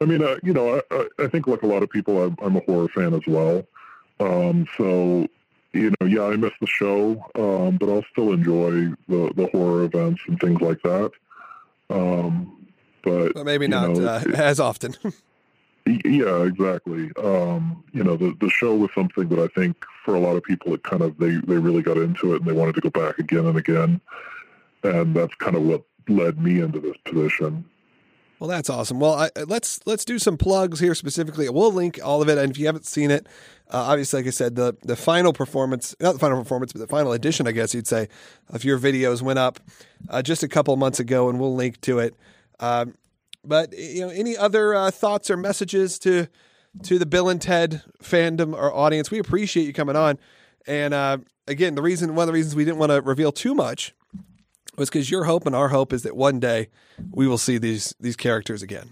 I 0.00 0.04
mean, 0.04 0.22
uh, 0.22 0.36
you 0.42 0.52
know, 0.52 0.80
I, 0.90 1.06
I, 1.18 1.26
think 1.28 1.46
like 1.46 1.62
a 1.62 1.66
lot 1.66 1.82
of 1.82 1.88
people, 1.88 2.22
I'm, 2.22 2.36
I'm 2.42 2.54
a 2.56 2.60
horror 2.60 2.88
fan 2.88 3.14
as 3.14 3.26
well. 3.26 3.64
Um, 4.20 4.66
so, 4.76 5.26
you 5.72 5.90
know, 5.98 6.06
yeah, 6.06 6.24
I 6.24 6.36
miss 6.36 6.52
the 6.60 6.66
show, 6.66 7.24
um, 7.34 7.78
but 7.78 7.88
I'll 7.88 8.04
still 8.12 8.32
enjoy 8.32 8.94
the, 9.08 9.32
the 9.34 9.48
horror 9.52 9.84
events 9.84 10.20
and 10.28 10.38
things 10.38 10.60
like 10.60 10.82
that. 10.82 11.12
Um, 11.88 12.66
but, 13.02 13.32
but 13.32 13.46
maybe 13.46 13.68
not 13.68 13.92
know, 13.92 14.04
uh, 14.06 14.22
as 14.34 14.60
often. 14.60 14.96
Yeah, 15.86 16.42
exactly. 16.42 17.12
Um, 17.22 17.84
you 17.92 18.02
know, 18.02 18.16
the 18.16 18.36
the 18.40 18.50
show 18.50 18.74
was 18.74 18.90
something 18.94 19.28
that 19.28 19.38
I 19.38 19.46
think 19.48 19.76
for 20.04 20.14
a 20.14 20.20
lot 20.20 20.36
of 20.36 20.42
people, 20.42 20.74
it 20.74 20.82
kind 20.82 21.02
of 21.02 21.16
they 21.18 21.36
they 21.36 21.58
really 21.58 21.82
got 21.82 21.96
into 21.96 22.34
it 22.34 22.40
and 22.40 22.48
they 22.48 22.52
wanted 22.52 22.74
to 22.76 22.80
go 22.80 22.90
back 22.90 23.18
again 23.18 23.46
and 23.46 23.56
again, 23.56 24.00
and 24.82 25.14
that's 25.14 25.34
kind 25.36 25.54
of 25.54 25.62
what 25.62 25.84
led 26.08 26.40
me 26.40 26.60
into 26.60 26.80
this 26.80 26.96
position. 27.04 27.64
Well, 28.38 28.50
that's 28.50 28.68
awesome. 28.68 29.00
Well, 29.00 29.14
I, 29.14 29.30
let's 29.46 29.80
let's 29.86 30.04
do 30.04 30.18
some 30.18 30.36
plugs 30.36 30.80
here 30.80 30.94
specifically. 30.94 31.48
We'll 31.48 31.72
link 31.72 32.00
all 32.04 32.20
of 32.20 32.28
it, 32.28 32.36
and 32.36 32.50
if 32.50 32.58
you 32.58 32.66
haven't 32.66 32.84
seen 32.84 33.10
it, 33.10 33.26
uh, 33.70 33.78
obviously, 33.78 34.20
like 34.20 34.26
I 34.26 34.30
said, 34.30 34.56
the 34.56 34.76
the 34.82 34.96
final 34.96 35.32
performance, 35.32 35.94
not 36.00 36.12
the 36.14 36.18
final 36.18 36.42
performance, 36.42 36.72
but 36.72 36.80
the 36.80 36.86
final 36.88 37.12
edition, 37.12 37.46
I 37.46 37.52
guess 37.52 37.74
you'd 37.74 37.86
say, 37.86 38.08
of 38.48 38.64
your 38.64 38.78
videos 38.78 39.22
went 39.22 39.38
up 39.38 39.60
uh, 40.10 40.20
just 40.20 40.42
a 40.42 40.48
couple 40.48 40.76
months 40.76 41.00
ago, 41.00 41.30
and 41.30 41.40
we'll 41.40 41.54
link 41.54 41.80
to 41.82 42.00
it. 42.00 42.14
Um, 42.60 42.94
but 43.46 43.76
you 43.76 44.00
know, 44.00 44.08
any 44.08 44.36
other 44.36 44.74
uh, 44.74 44.90
thoughts 44.90 45.30
or 45.30 45.36
messages 45.36 45.98
to 46.00 46.28
to 46.82 46.98
the 46.98 47.06
Bill 47.06 47.28
and 47.28 47.40
Ted 47.40 47.82
fandom 48.02 48.54
or 48.54 48.72
audience? 48.74 49.10
We 49.10 49.18
appreciate 49.18 49.64
you 49.64 49.72
coming 49.72 49.96
on. 49.96 50.18
And 50.66 50.92
uh, 50.92 51.18
again, 51.46 51.74
the 51.74 51.82
reason 51.82 52.14
one 52.14 52.24
of 52.24 52.26
the 52.26 52.32
reasons 52.32 52.54
we 52.54 52.64
didn't 52.64 52.78
want 52.78 52.92
to 52.92 53.00
reveal 53.00 53.32
too 53.32 53.54
much 53.54 53.94
was 54.76 54.88
because 54.88 55.10
your 55.10 55.24
hope 55.24 55.46
and 55.46 55.54
our 55.54 55.68
hope 55.68 55.92
is 55.92 56.02
that 56.02 56.16
one 56.16 56.40
day 56.40 56.68
we 57.10 57.26
will 57.26 57.38
see 57.38 57.58
these 57.58 57.94
these 58.00 58.16
characters 58.16 58.62
again. 58.62 58.90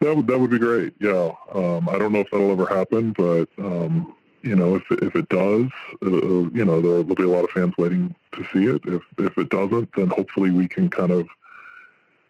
That 0.00 0.16
would 0.16 0.26
that 0.28 0.38
would 0.38 0.50
be 0.50 0.58
great. 0.58 0.94
Yeah, 1.00 1.32
um, 1.52 1.88
I 1.88 1.98
don't 1.98 2.12
know 2.12 2.20
if 2.20 2.30
that'll 2.30 2.50
ever 2.52 2.66
happen, 2.66 3.12
but 3.12 3.48
um, 3.58 4.14
you 4.42 4.56
know, 4.56 4.76
if 4.76 4.84
if 4.90 5.14
it 5.14 5.28
does, 5.28 5.68
you 6.02 6.64
know, 6.64 6.80
there 6.80 7.02
will 7.02 7.14
be 7.14 7.24
a 7.24 7.28
lot 7.28 7.44
of 7.44 7.50
fans 7.50 7.74
waiting 7.76 8.14
to 8.32 8.44
see 8.52 8.64
it. 8.66 8.82
If 8.86 9.02
if 9.18 9.36
it 9.36 9.50
doesn't, 9.50 9.90
then 9.94 10.08
hopefully 10.08 10.50
we 10.50 10.68
can 10.68 10.88
kind 10.88 11.10
of 11.10 11.28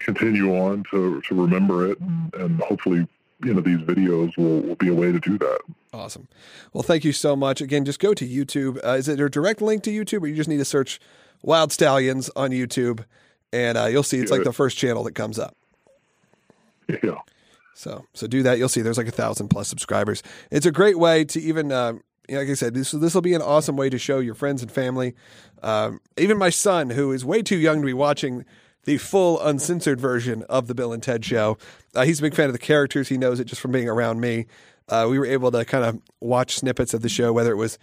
continue 0.00 0.56
on 0.56 0.84
to, 0.90 1.20
to 1.22 1.34
remember 1.34 1.90
it 1.90 1.98
and, 2.00 2.34
and 2.34 2.60
hopefully 2.60 3.06
you 3.42 3.54
know 3.54 3.60
these 3.60 3.78
videos 3.78 4.36
will, 4.36 4.60
will 4.60 4.74
be 4.76 4.88
a 4.88 4.94
way 4.94 5.12
to 5.12 5.20
do 5.20 5.38
that. 5.38 5.60
Awesome. 5.92 6.28
Well 6.72 6.82
thank 6.82 7.04
you 7.04 7.12
so 7.12 7.36
much. 7.36 7.60
Again 7.60 7.84
just 7.84 8.00
go 8.00 8.14
to 8.14 8.26
youtube. 8.26 8.78
Uh, 8.84 8.92
is 8.92 9.08
it 9.08 9.20
a 9.20 9.28
direct 9.28 9.62
link 9.62 9.82
to 9.84 9.90
youtube 9.90 10.22
or 10.22 10.26
you 10.26 10.34
just 10.34 10.48
need 10.48 10.58
to 10.58 10.64
search 10.64 11.00
wild 11.42 11.72
stallions 11.72 12.30
on 12.36 12.50
youtube 12.50 13.04
and 13.52 13.78
uh, 13.78 13.86
you'll 13.86 14.02
see 14.02 14.18
it's 14.18 14.30
yeah. 14.30 14.38
like 14.38 14.44
the 14.44 14.52
first 14.52 14.76
channel 14.76 15.04
that 15.04 15.14
comes 15.14 15.38
up. 15.38 15.56
Yeah. 16.88 17.16
So 17.74 18.04
so 18.14 18.26
do 18.26 18.42
that. 18.42 18.58
You'll 18.58 18.68
see 18.68 18.82
there's 18.82 18.98
like 18.98 19.08
a 19.08 19.12
thousand 19.12 19.48
plus 19.48 19.68
subscribers. 19.68 20.22
It's 20.50 20.66
a 20.66 20.72
great 20.72 20.98
way 20.98 21.24
to 21.24 21.40
even 21.40 21.72
uh, 21.72 21.94
like 22.28 22.48
I 22.48 22.54
said, 22.54 22.74
this 22.74 22.92
this 22.92 23.14
will 23.14 23.22
be 23.22 23.34
an 23.34 23.42
awesome 23.42 23.76
way 23.76 23.90
to 23.90 23.98
show 23.98 24.18
your 24.18 24.34
friends 24.34 24.62
and 24.62 24.70
family. 24.70 25.14
Um, 25.62 26.00
even 26.16 26.38
my 26.38 26.50
son, 26.50 26.90
who 26.90 27.12
is 27.12 27.24
way 27.24 27.42
too 27.42 27.56
young 27.56 27.80
to 27.80 27.86
be 27.86 27.92
watching 27.92 28.44
the 28.84 28.98
full 28.98 29.40
uncensored 29.40 30.00
version 30.00 30.42
of 30.44 30.66
the 30.66 30.74
Bill 30.74 30.92
and 30.92 31.02
Ted 31.02 31.24
Show. 31.24 31.58
Uh, 31.94 32.04
he's 32.04 32.18
a 32.18 32.22
big 32.22 32.34
fan 32.34 32.46
of 32.46 32.52
the 32.52 32.58
characters. 32.58 33.08
He 33.08 33.18
knows 33.18 33.40
it 33.40 33.44
just 33.44 33.60
from 33.60 33.72
being 33.72 33.88
around 33.88 34.20
me. 34.20 34.46
Uh, 34.88 35.06
we 35.08 35.18
were 35.18 35.26
able 35.26 35.50
to 35.52 35.64
kind 35.64 35.84
of 35.84 36.00
watch 36.20 36.56
snippets 36.56 36.94
of 36.94 37.02
the 37.02 37.08
show, 37.08 37.32
whether 37.32 37.52
it 37.52 37.56
was 37.56 37.78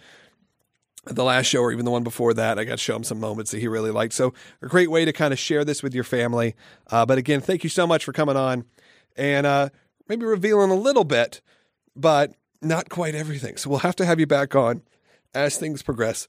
the 1.06 1.24
last 1.24 1.46
show 1.46 1.60
or 1.60 1.72
even 1.72 1.84
the 1.84 1.90
one 1.90 2.04
before 2.04 2.34
that. 2.34 2.58
I 2.58 2.64
got 2.64 2.72
to 2.72 2.78
show 2.78 2.96
him 2.96 3.04
some 3.04 3.20
moments 3.20 3.50
that 3.52 3.60
he 3.60 3.68
really 3.68 3.90
liked. 3.90 4.12
So, 4.12 4.34
a 4.60 4.66
great 4.66 4.90
way 4.90 5.04
to 5.04 5.12
kind 5.12 5.32
of 5.32 5.38
share 5.38 5.64
this 5.64 5.82
with 5.82 5.94
your 5.94 6.04
family. 6.04 6.54
Uh, 6.90 7.06
but 7.06 7.18
again, 7.18 7.40
thank 7.40 7.64
you 7.64 7.70
so 7.70 7.86
much 7.86 8.04
for 8.04 8.12
coming 8.12 8.36
on 8.36 8.64
and 9.16 9.46
uh, 9.46 9.70
maybe 10.08 10.26
revealing 10.26 10.70
a 10.70 10.74
little 10.74 11.04
bit, 11.04 11.40
but 11.96 12.34
not 12.60 12.90
quite 12.90 13.14
everything. 13.14 13.56
So, 13.56 13.70
we'll 13.70 13.78
have 13.80 13.96
to 13.96 14.04
have 14.04 14.20
you 14.20 14.26
back 14.26 14.54
on 14.54 14.82
as 15.34 15.56
things 15.56 15.82
progress. 15.82 16.28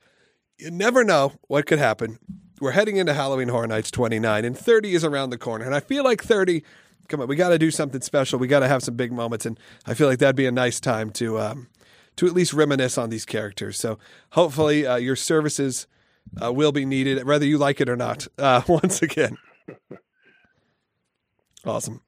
You 0.58 0.72
never 0.72 1.04
know 1.04 1.34
what 1.48 1.66
could 1.66 1.80
happen 1.80 2.20
we're 2.60 2.72
heading 2.72 2.98
into 2.98 3.14
Halloween 3.14 3.50
Horror 3.50 3.68
Nights 3.68 3.92
29, 3.92 4.46
and 4.46 4.58
30 4.58 4.94
is 4.94 5.04
around 5.04 5.30
the 5.30 5.38
corner. 5.38 5.66
And 5.66 5.76
I 5.76 5.80
feel 5.80 6.04
like 6.04 6.24
30, 6.24 6.64
come 7.08 7.22
on, 7.22 7.28
we 7.28 7.36
got 7.36 7.50
to 7.50 7.60
do 7.60 7.72
something 7.72 8.02
special. 8.02 8.40
We 8.40 8.48
got 8.48 8.60
to 8.60 8.68
have 8.68 8.84
some 8.84 8.96
big 8.96 9.12
moments, 9.12 9.46
and 9.46 9.60
I 9.86 9.94
feel 9.94 10.08
like 10.08 10.20
that'd 10.20 10.36
be 10.36 10.46
a 10.46 10.52
nice 10.52 10.80
time 10.80 11.10
to 11.12 11.40
um, 11.40 11.68
to 12.18 12.28
at 12.28 12.34
least 12.34 12.54
reminisce 12.54 12.98
on 12.98 13.10
these 13.10 13.26
characters. 13.26 13.78
So 13.78 13.98
hopefully, 14.32 14.86
uh, 14.86 14.98
your 14.98 15.16
services 15.16 15.88
uh, 16.42 16.52
will 16.52 16.72
be 16.72 16.86
needed, 16.86 17.26
whether 17.26 17.46
you 17.46 17.58
like 17.58 17.82
it 17.82 17.90
or 17.90 17.96
not. 17.96 18.28
Uh, 18.38 18.62
once 18.68 19.02
again, 19.02 19.38
awesome. 21.66 22.02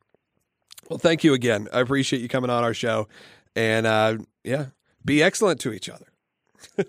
Well, 0.90 1.00
thank 1.00 1.24
you 1.24 1.34
again. 1.34 1.68
I 1.74 1.80
appreciate 1.82 2.22
you 2.22 2.28
coming 2.28 2.50
on 2.50 2.64
our 2.64 2.74
show, 2.74 3.08
and 3.56 3.86
uh, 3.86 4.18
yeah, 4.44 4.68
be 5.04 5.22
excellent 5.22 5.60
to 5.62 5.74
each 5.74 5.90
other. 5.90 6.08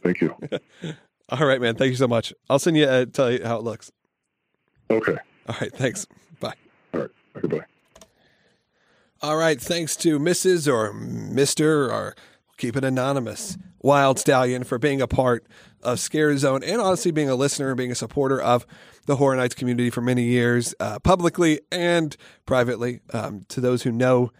Thank 0.03 0.21
you. 0.21 0.37
All 1.33 1.47
right, 1.47 1.63
man. 1.63 1.77
Thank 1.77 1.89
you 1.89 1.97
so 1.97 2.07
much. 2.07 2.35
I'll 2.51 2.59
send 2.59 2.77
you 2.77 2.85
uh, 2.85 3.07
tell 3.07 3.33
you 3.33 3.43
how 3.43 3.57
it 3.57 3.65
looks. 3.65 3.91
Okay. 4.91 5.17
All 5.49 5.57
right. 5.59 5.73
Thanks. 5.73 6.07
Bye. 6.41 6.53
All 6.93 7.01
right. 7.01 7.11
Goodbye. 7.41 7.65
All 9.23 9.37
right. 9.39 9.59
Thanks 9.59 9.97
to 9.97 10.19
Mrs. 10.19 10.71
or 10.71 10.93
Mister 10.93 11.91
or 11.91 12.15
keep 12.59 12.77
it 12.77 12.85
anonymous 12.85 13.57
Wild 13.81 14.19
Stallion 14.19 14.63
for 14.63 14.79
being 14.79 15.01
a 15.01 15.09
part 15.09 15.47
of 15.83 15.99
Scare 16.01 16.37
Zone 16.37 16.63
and 16.63 16.83
honestly 16.83 17.11
being 17.11 17.31
a 17.31 17.35
listener 17.35 17.69
and 17.69 17.79
being 17.79 17.91
a 17.91 17.95
supporter 17.95 18.39
of 18.39 18.67
the 19.07 19.17
Horror 19.17 19.37
Nights 19.37 19.55
community 19.55 19.89
for 19.89 20.03
many 20.03 20.25
years, 20.25 20.75
uh, 20.81 20.99
publicly 20.99 21.61
and 21.73 22.15
privately. 22.45 23.01
Um, 23.15 23.47
to 23.49 23.63
those 23.63 23.85
who 23.85 23.91
know 23.91 24.33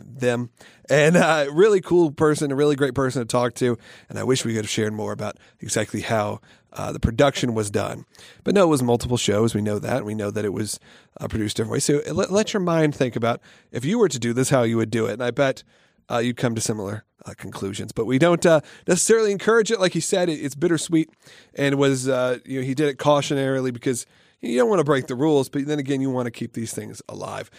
them, 0.00 0.50
and 0.88 1.16
uh, 1.16 1.46
really 1.52 1.80
cool 1.80 2.10
person, 2.10 2.52
a 2.52 2.56
really 2.56 2.76
great 2.76 2.94
person 2.94 3.22
to 3.22 3.26
talk 3.26 3.54
to. 3.54 3.78
And 4.08 4.18
I 4.18 4.24
wish 4.24 4.44
we 4.44 4.54
could 4.54 4.64
have 4.64 4.70
shared 4.70 4.92
more 4.92 5.12
about 5.12 5.38
exactly 5.60 6.02
how 6.02 6.40
uh, 6.72 6.92
the 6.92 7.00
production 7.00 7.54
was 7.54 7.70
done. 7.70 8.04
But 8.42 8.54
no, 8.54 8.64
it 8.64 8.68
was 8.68 8.82
multiple 8.82 9.16
shows. 9.16 9.54
We 9.54 9.62
know 9.62 9.78
that. 9.78 10.04
We 10.04 10.14
know 10.14 10.30
that 10.30 10.44
it 10.44 10.52
was 10.52 10.80
uh, 11.20 11.28
produced 11.28 11.56
different 11.56 11.72
ways. 11.72 11.84
So 11.84 12.02
let, 12.12 12.30
let, 12.30 12.52
your 12.52 12.60
mind 12.60 12.94
think 12.94 13.16
about 13.16 13.40
if 13.70 13.84
you 13.84 13.98
were 13.98 14.08
to 14.08 14.18
do 14.18 14.32
this, 14.32 14.50
how 14.50 14.62
you 14.62 14.76
would 14.76 14.90
do 14.90 15.06
it. 15.06 15.12
And 15.12 15.22
I 15.22 15.30
bet 15.30 15.62
uh, 16.10 16.18
you'd 16.18 16.36
come 16.36 16.54
to 16.54 16.60
similar 16.60 17.04
uh, 17.24 17.34
conclusions. 17.36 17.92
But 17.92 18.06
we 18.06 18.18
don't 18.18 18.44
uh, 18.44 18.60
necessarily 18.86 19.32
encourage 19.32 19.70
it. 19.70 19.80
Like 19.80 19.92
he 19.92 20.00
said, 20.00 20.28
it, 20.28 20.34
it's 20.34 20.54
bittersweet, 20.54 21.10
and 21.54 21.76
was 21.76 22.08
uh, 22.08 22.38
you 22.44 22.60
know 22.60 22.66
he 22.66 22.74
did 22.74 22.88
it 22.88 22.98
cautionarily 22.98 23.72
because 23.72 24.06
you 24.40 24.58
don't 24.58 24.68
want 24.68 24.80
to 24.80 24.84
break 24.84 25.06
the 25.06 25.14
rules, 25.14 25.48
but 25.48 25.66
then 25.66 25.78
again, 25.78 26.00
you 26.00 26.10
want 26.10 26.26
to 26.26 26.30
keep 26.30 26.52
these 26.52 26.72
things 26.74 27.00
alive. 27.08 27.50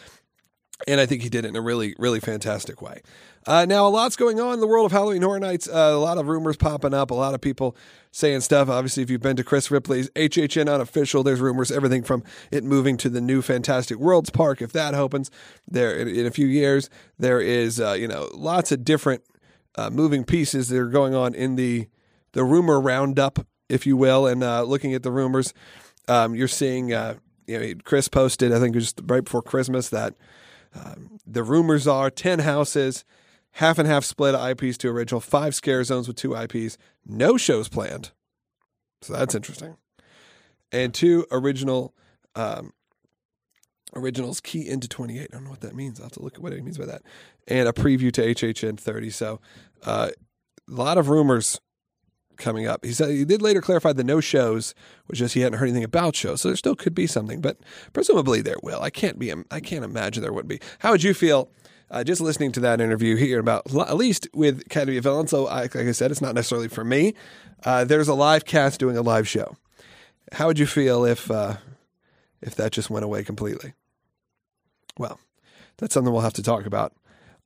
And 0.88 1.02
I 1.02 1.06
think 1.06 1.24
he 1.24 1.30
did 1.30 1.46
it 1.46 1.50
in 1.50 1.56
a 1.56 1.62
really, 1.62 1.96
really 1.98 2.20
fantastic 2.20 2.82
way. 2.82 3.02
Uh, 3.48 3.66
now, 3.66 3.88
a 3.88 3.90
lot's 3.90 4.16
going 4.16 4.40
on 4.40 4.56
in 4.56 4.60
the 4.60 4.68
world 4.68 4.88
of 4.88 4.92
Halloween 4.92 5.22
Horror 5.22 5.40
Nights. 5.40 5.68
Uh, 5.68 5.92
a 5.94 6.00
lot 6.00 6.18
of 6.18 6.28
rumors 6.28 6.58
popping 6.58 6.96
up, 6.96 7.12
a 7.12 7.14
lot 7.14 7.36
of 7.36 7.42
people 7.42 7.76
saying 8.12 8.42
stuff. 8.42 8.70
Obviously, 8.70 9.04
if 9.04 9.10
you've 9.10 9.22
been 9.22 9.36
to 9.36 9.44
Chris 9.44 9.70
Ripley's 9.70 10.10
HHN 10.12 10.74
Unofficial, 10.74 11.22
there's 11.22 11.40
rumors, 11.40 11.72
everything 11.72 12.02
from 12.02 12.24
it 12.50 12.64
moving 12.64 12.98
to 12.98 13.10
the 13.10 13.22
new 13.22 13.44
Fantastic 13.44 13.98
Worlds 13.98 14.32
Park, 14.32 14.64
if 14.64 14.72
that 14.74 14.96
opens 14.96 15.30
there 15.68 15.96
in, 15.96 16.08
in 16.08 16.26
a 16.26 16.32
few 16.32 16.48
years. 16.48 16.90
There 17.20 17.40
is, 17.40 17.80
uh, 17.80 17.94
you 17.94 18.08
know, 18.08 18.30
lots 18.34 18.72
of 18.72 18.84
different 18.84 19.24
uh, 19.76 19.92
moving 19.92 20.24
pieces 20.24 20.70
that 20.70 20.80
are 20.80 20.88
going 20.88 21.14
on 21.14 21.36
in 21.36 21.56
the, 21.56 21.88
the 22.32 22.44
rumor 22.44 22.82
roundup, 22.82 23.46
if 23.70 23.86
you 23.86 23.96
will. 23.96 24.26
And 24.26 24.44
uh, 24.44 24.64
looking 24.64 24.96
at 24.96 25.04
the 25.04 25.12
rumors, 25.12 25.54
um, 26.08 26.34
you're 26.34 26.48
seeing, 26.48 26.94
uh, 26.94 27.16
you 27.46 27.60
know, 27.60 27.74
Chris 27.84 28.08
posted, 28.08 28.52
I 28.52 28.60
think 28.60 28.76
it 28.76 28.78
was 28.78 28.86
just 28.86 29.02
right 29.06 29.24
before 29.24 29.44
Christmas, 29.44 29.90
that 29.90 30.16
um, 30.74 31.20
the 31.26 31.44
rumors 31.44 31.88
are 31.88 32.10
10 32.10 32.40
houses, 32.40 33.06
half 33.52 33.78
and 33.78 33.88
half 33.88 34.04
split 34.04 34.36
IPs 34.36 34.78
to 34.80 34.90
original, 34.90 35.22
five 35.22 35.56
scare 35.56 35.84
zones 35.84 36.08
with 36.08 36.18
two 36.18 36.36
IPs, 36.36 36.78
no 37.06 37.38
shows 37.38 37.70
planned. 37.70 38.12
So 39.02 39.14
that's 39.14 39.36
interesting. 39.36 39.78
And 40.72 40.94
two 40.94 41.26
original 41.32 41.94
um, 42.36 42.74
originals 43.96 44.42
key 44.42 44.68
into 44.68 44.88
28. 44.88 45.22
I 45.22 45.26
don't 45.32 45.44
know 45.44 45.50
what 45.50 45.62
that 45.62 45.76
means. 45.76 46.00
I'll 46.00 46.06
have 46.06 46.14
to 46.14 46.22
look 46.22 46.36
at 46.36 46.42
what 46.42 46.54
it 46.54 46.64
means 46.64 46.78
by 46.78 46.86
that. 46.86 47.04
And 47.48 47.70
a 47.70 47.74
preview 47.74 48.12
to 48.14 48.22
HHN 48.22 48.80
30. 48.80 49.10
So 49.10 49.40
uh, 49.84 50.10
a 50.68 50.72
lot 50.72 50.98
of 50.98 51.10
rumors 51.10 51.60
coming 52.38 52.68
up. 52.68 52.84
He 52.86 52.94
said 52.94 53.10
he 53.10 53.26
did 53.26 53.42
later 53.42 53.62
clarify 53.62 53.94
the 53.94 54.04
no 54.04 54.20
shows 54.20 54.74
was 55.08 55.20
just 55.20 55.34
he 55.34 55.42
hadn't 55.42 55.60
heard 55.60 55.66
anything 55.66 55.84
about 55.84 56.16
shows, 56.16 56.42
so 56.42 56.50
there 56.50 56.56
still 56.56 56.76
could 56.76 56.96
be 56.96 57.08
something, 57.08 57.42
but 57.42 57.58
presumably 57.94 58.42
there 58.42 58.58
will. 58.64 58.82
I 58.82 58.90
can't 58.90 59.20
be. 59.20 59.34
I 59.52 59.60
can't 59.60 59.86
imagine 59.86 60.22
there 60.22 60.34
wouldn't 60.34 60.50
be. 60.50 60.60
How 60.80 60.92
would 60.92 61.04
you 61.04 61.14
feel? 61.14 61.50
Uh, 61.92 62.04
just 62.04 62.20
listening 62.20 62.52
to 62.52 62.60
that 62.60 62.82
interview 62.82 63.16
here 63.16 63.40
about 63.40 63.64
at 63.76 63.96
least 63.96 64.28
with 64.34 64.62
Academy 64.62 64.98
of 64.98 65.04
Villains. 65.04 65.30
So, 65.30 65.46
I, 65.46 65.62
like 65.62 65.76
I 65.76 65.92
said, 65.92 66.10
it's 66.10 66.22
not 66.22 66.34
necessarily 66.34 66.68
for 66.68 66.84
me. 66.84 67.14
Uh, 67.64 67.84
there's 67.84 68.08
a 68.08 68.16
live 68.16 68.44
cast 68.44 68.80
doing 68.80 68.98
a 68.98 69.04
live 69.04 69.28
show. 69.28 69.56
How 70.32 70.48
would 70.48 70.58
you 70.58 70.66
feel 70.66 71.06
if 71.06 71.30
uh, 71.30 71.58
if 72.42 72.56
that 72.56 72.72
just 72.72 72.90
went 72.90 73.06
away 73.06 73.24
completely? 73.24 73.74
Well, 74.98 75.20
that's 75.78 75.94
something 75.94 76.12
we'll 76.12 76.24
have 76.24 76.34
to 76.34 76.44
talk 76.44 76.66
about 76.66 76.94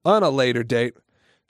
on 0.06 0.24
a 0.24 0.30
later 0.30 0.64
date. 0.64 0.96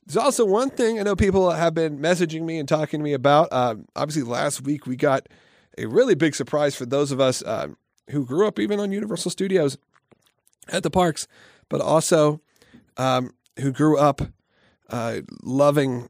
There's 0.10 0.26
also 0.26 0.43
one 0.43 0.72
thing 0.72 1.00
I 1.00 1.04
know 1.04 1.15
people 1.15 1.52
have 1.52 1.76
been 1.76 2.00
messaging 2.00 2.41
me 2.41 2.58
and 2.58 2.67
talking 2.67 3.00
to 3.00 3.04
me 3.04 3.13
about. 3.13 3.50
Uh, 3.52 3.76
obviously, 3.95 4.24
last 4.24 4.62
week 4.63 4.88
we 4.88 4.95
got 4.95 5.30
a 5.78 5.86
really 5.86 6.15
big 6.15 6.34
surprise 6.34 6.76
for 6.76 6.88
those 6.88 7.12
of 7.12 7.22
us 7.22 7.43
uh, 7.43 7.67
who 8.10 8.26
grew 8.26 8.48
up 8.48 8.58
even 8.58 8.80
on 8.80 8.91
Universal 8.91 9.30
Studios 9.30 9.78
at 10.67 10.82
the 10.82 10.89
parks, 10.89 11.28
but 11.69 11.80
also 11.80 12.41
um, 12.98 13.36
who 13.60 13.72
grew 13.72 14.00
up 14.00 14.24
uh, 14.89 15.17
loving 15.43 16.10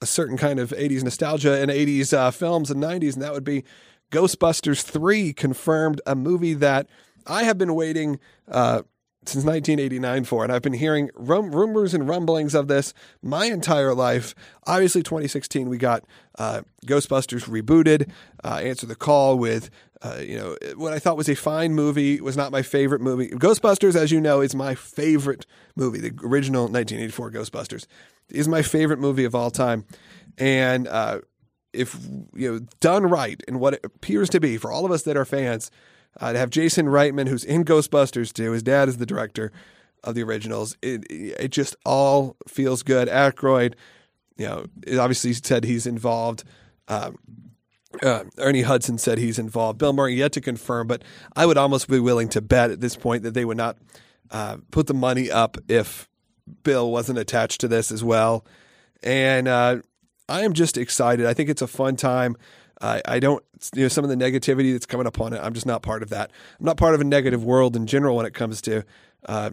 a 0.00 0.06
certain 0.06 0.38
kind 0.38 0.58
of 0.58 0.70
80s 0.70 1.04
nostalgia 1.04 1.60
and 1.60 1.70
80s 1.70 2.16
uh, 2.16 2.30
films 2.30 2.70
and 2.70 2.82
90s, 2.82 3.12
and 3.12 3.22
that 3.22 3.34
would 3.34 3.44
be 3.44 3.62
Ghostbusters 4.10 4.82
3 4.82 5.34
confirmed, 5.34 6.00
a 6.06 6.14
movie 6.14 6.54
that 6.54 6.88
I 7.26 7.42
have 7.42 7.58
been 7.58 7.74
waiting 7.74 8.20
uh, 8.50 8.84
since 9.28 9.44
1989 9.44 10.24
for, 10.24 10.44
and 10.44 10.52
I've 10.52 10.62
been 10.62 10.74
hearing 10.74 11.10
rum- 11.14 11.54
rumors 11.54 11.94
and 11.94 12.08
rumblings 12.08 12.54
of 12.54 12.68
this 12.68 12.94
my 13.22 13.46
entire 13.46 13.94
life. 13.94 14.34
Obviously, 14.66 15.02
2016 15.02 15.68
we 15.68 15.78
got 15.78 16.04
uh, 16.38 16.62
Ghostbusters 16.86 17.48
rebooted, 17.48 18.10
uh, 18.42 18.60
Answer 18.62 18.86
the 18.86 18.94
Call 18.94 19.38
with 19.38 19.70
uh, 20.02 20.18
you 20.20 20.36
know 20.36 20.56
what 20.76 20.92
I 20.92 20.98
thought 20.98 21.16
was 21.16 21.28
a 21.28 21.34
fine 21.34 21.72
movie 21.74 22.20
was 22.20 22.36
not 22.36 22.52
my 22.52 22.62
favorite 22.62 23.00
movie. 23.00 23.28
Ghostbusters, 23.28 23.94
as 23.96 24.12
you 24.12 24.20
know, 24.20 24.40
is 24.40 24.54
my 24.54 24.74
favorite 24.74 25.46
movie. 25.76 25.98
The 25.98 26.12
original 26.22 26.64
1984 26.64 27.30
Ghostbusters 27.30 27.86
is 28.28 28.46
my 28.46 28.60
favorite 28.60 28.98
movie 28.98 29.24
of 29.24 29.34
all 29.34 29.50
time, 29.50 29.86
and 30.36 30.86
uh, 30.88 31.20
if 31.72 31.96
you 32.34 32.52
know 32.52 32.66
done 32.80 33.04
right 33.04 33.42
and 33.48 33.60
what 33.60 33.74
it 33.74 33.80
appears 33.84 34.28
to 34.30 34.40
be 34.40 34.58
for 34.58 34.70
all 34.70 34.84
of 34.84 34.90
us 34.90 35.02
that 35.02 35.16
are 35.16 35.24
fans 35.24 35.70
uh, 36.20 36.32
to 36.32 36.38
have 36.38 36.50
Jason 36.50 36.86
Reitman, 36.86 37.28
who's 37.28 37.44
in 37.44 37.64
Ghostbusters 37.64 38.32
too. 38.32 38.52
His 38.52 38.62
dad 38.62 38.88
is 38.88 38.98
the 38.98 39.06
director 39.06 39.52
of 40.02 40.14
the 40.14 40.22
originals. 40.22 40.76
It 40.82 41.04
it 41.10 41.48
just 41.48 41.76
all 41.84 42.36
feels 42.46 42.82
good. 42.82 43.08
Aykroyd, 43.08 43.74
you 44.36 44.46
know, 44.46 44.66
obviously 44.98 45.32
said 45.32 45.64
he's 45.64 45.86
involved. 45.86 46.44
Um, 46.88 47.18
uh, 48.02 48.24
Ernie 48.38 48.62
Hudson 48.62 48.98
said 48.98 49.18
he's 49.18 49.38
involved. 49.38 49.78
Bill 49.78 49.92
Murray 49.92 50.14
yet 50.14 50.32
to 50.32 50.40
confirm, 50.40 50.86
but 50.86 51.02
I 51.36 51.46
would 51.46 51.56
almost 51.56 51.88
be 51.88 52.00
willing 52.00 52.28
to 52.30 52.40
bet 52.40 52.70
at 52.70 52.80
this 52.80 52.96
point 52.96 53.22
that 53.22 53.34
they 53.34 53.44
would 53.44 53.56
not 53.56 53.78
uh, 54.30 54.58
put 54.70 54.86
the 54.86 54.94
money 54.94 55.30
up 55.30 55.56
if 55.68 56.08
Bill 56.62 56.90
wasn't 56.90 57.18
attached 57.18 57.60
to 57.60 57.68
this 57.68 57.92
as 57.92 58.02
well. 58.02 58.44
And 59.02 59.48
uh, 59.48 59.78
I 60.28 60.42
am 60.42 60.52
just 60.52 60.76
excited. 60.76 61.26
I 61.26 61.34
think 61.34 61.50
it's 61.50 61.62
a 61.62 61.66
fun 61.66 61.96
time. 61.96 62.36
I, 62.84 63.02
I 63.06 63.18
don't, 63.18 63.42
you 63.74 63.82
know, 63.82 63.88
some 63.88 64.04
of 64.04 64.10
the 64.10 64.16
negativity 64.16 64.72
that's 64.72 64.86
coming 64.86 65.06
upon 65.06 65.32
it, 65.32 65.40
I'm 65.42 65.54
just 65.54 65.66
not 65.66 65.82
part 65.82 66.02
of 66.02 66.10
that. 66.10 66.30
I'm 66.58 66.66
not 66.66 66.76
part 66.76 66.94
of 66.94 67.00
a 67.00 67.04
negative 67.04 67.44
world 67.44 67.76
in 67.76 67.86
general 67.86 68.16
when 68.16 68.26
it 68.26 68.34
comes 68.34 68.60
to 68.62 68.84
uh, 69.26 69.50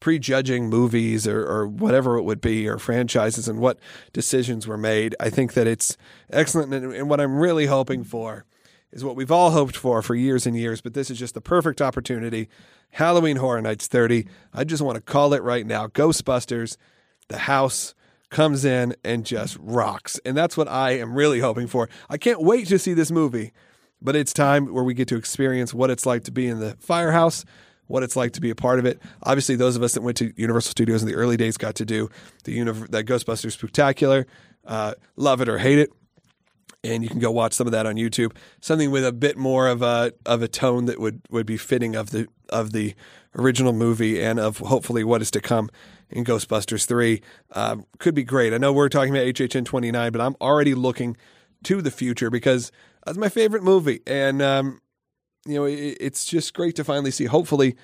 prejudging 0.00 0.68
movies 0.68 1.26
or, 1.26 1.44
or 1.46 1.66
whatever 1.66 2.18
it 2.18 2.22
would 2.22 2.40
be 2.40 2.68
or 2.68 2.78
franchises 2.78 3.48
and 3.48 3.58
what 3.58 3.78
decisions 4.12 4.66
were 4.66 4.76
made. 4.76 5.16
I 5.18 5.30
think 5.30 5.54
that 5.54 5.66
it's 5.66 5.96
excellent. 6.30 6.72
And, 6.74 6.92
and 6.92 7.08
what 7.08 7.20
I'm 7.20 7.38
really 7.38 7.66
hoping 7.66 8.04
for 8.04 8.44
is 8.92 9.02
what 9.02 9.16
we've 9.16 9.32
all 9.32 9.50
hoped 9.50 9.76
for 9.76 10.02
for 10.02 10.14
years 10.14 10.46
and 10.46 10.56
years, 10.56 10.80
but 10.80 10.94
this 10.94 11.10
is 11.10 11.18
just 11.18 11.34
the 11.34 11.40
perfect 11.40 11.80
opportunity. 11.80 12.48
Halloween 12.92 13.36
Horror 13.36 13.62
Nights 13.62 13.86
30. 13.86 14.26
I 14.52 14.64
just 14.64 14.82
want 14.82 14.96
to 14.96 15.02
call 15.02 15.32
it 15.32 15.42
right 15.42 15.66
now 15.66 15.86
Ghostbusters, 15.88 16.76
The 17.28 17.38
House 17.38 17.94
comes 18.30 18.64
in 18.64 18.94
and 19.04 19.24
just 19.24 19.56
rocks. 19.60 20.20
And 20.24 20.36
that's 20.36 20.56
what 20.56 20.68
I 20.68 20.92
am 20.92 21.14
really 21.14 21.40
hoping 21.40 21.66
for. 21.66 21.88
I 22.08 22.18
can't 22.18 22.42
wait 22.42 22.68
to 22.68 22.78
see 22.78 22.94
this 22.94 23.10
movie, 23.10 23.52
but 24.00 24.16
it's 24.16 24.32
time 24.32 24.72
where 24.72 24.84
we 24.84 24.94
get 24.94 25.08
to 25.08 25.16
experience 25.16 25.72
what 25.72 25.90
it's 25.90 26.06
like 26.06 26.24
to 26.24 26.30
be 26.30 26.46
in 26.46 26.60
the 26.60 26.76
firehouse, 26.78 27.44
what 27.86 28.02
it's 28.02 28.16
like 28.16 28.32
to 28.32 28.40
be 28.40 28.50
a 28.50 28.54
part 28.54 28.78
of 28.78 28.84
it. 28.84 29.00
Obviously, 29.22 29.56
those 29.56 29.76
of 29.76 29.82
us 29.82 29.94
that 29.94 30.02
went 30.02 30.16
to 30.18 30.32
Universal 30.36 30.70
Studios 30.70 31.02
in 31.02 31.08
the 31.08 31.14
early 31.14 31.36
days 31.36 31.56
got 31.56 31.74
to 31.76 31.84
do 31.84 32.10
the 32.44 32.56
univ- 32.56 32.90
that 32.90 33.06
Ghostbusters 33.06 33.52
Spectacular. 33.52 34.26
Uh, 34.64 34.94
love 35.16 35.40
it 35.40 35.48
or 35.48 35.58
hate 35.58 35.78
it. 35.78 35.90
And 36.84 37.02
you 37.02 37.08
can 37.08 37.18
go 37.18 37.30
watch 37.30 37.54
some 37.54 37.66
of 37.66 37.72
that 37.72 37.86
on 37.86 37.96
YouTube. 37.96 38.36
Something 38.60 38.92
with 38.92 39.04
a 39.04 39.12
bit 39.12 39.36
more 39.36 39.66
of 39.66 39.82
a 39.82 40.12
of 40.24 40.42
a 40.42 40.48
tone 40.48 40.84
that 40.84 41.00
would, 41.00 41.22
would 41.28 41.46
be 41.46 41.56
fitting 41.56 41.96
of 41.96 42.10
the 42.10 42.28
of 42.50 42.72
the 42.72 42.94
original 43.38 43.72
movie 43.72 44.22
and 44.22 44.40
of 44.40 44.58
hopefully 44.58 45.04
what 45.04 45.22
is 45.22 45.30
to 45.30 45.40
come 45.40 45.70
in 46.10 46.24
Ghostbusters 46.24 46.86
3. 46.86 47.22
Um, 47.52 47.84
could 47.98 48.14
be 48.14 48.24
great. 48.24 48.52
I 48.52 48.58
know 48.58 48.72
we're 48.72 48.88
talking 48.88 49.14
about 49.14 49.26
HHN 49.26 49.64
29, 49.64 50.12
but 50.12 50.20
I'm 50.20 50.36
already 50.40 50.74
looking 50.74 51.16
to 51.64 51.80
the 51.80 51.90
future 51.90 52.30
because 52.30 52.72
that's 53.04 53.18
my 53.18 53.28
favorite 53.28 53.62
movie. 53.62 54.00
And, 54.06 54.42
um, 54.42 54.80
you 55.46 55.54
know, 55.54 55.64
it, 55.64 55.96
it's 56.00 56.24
just 56.24 56.54
great 56.54 56.76
to 56.76 56.84
finally 56.84 57.10
see, 57.10 57.24
hopefully, 57.26 57.76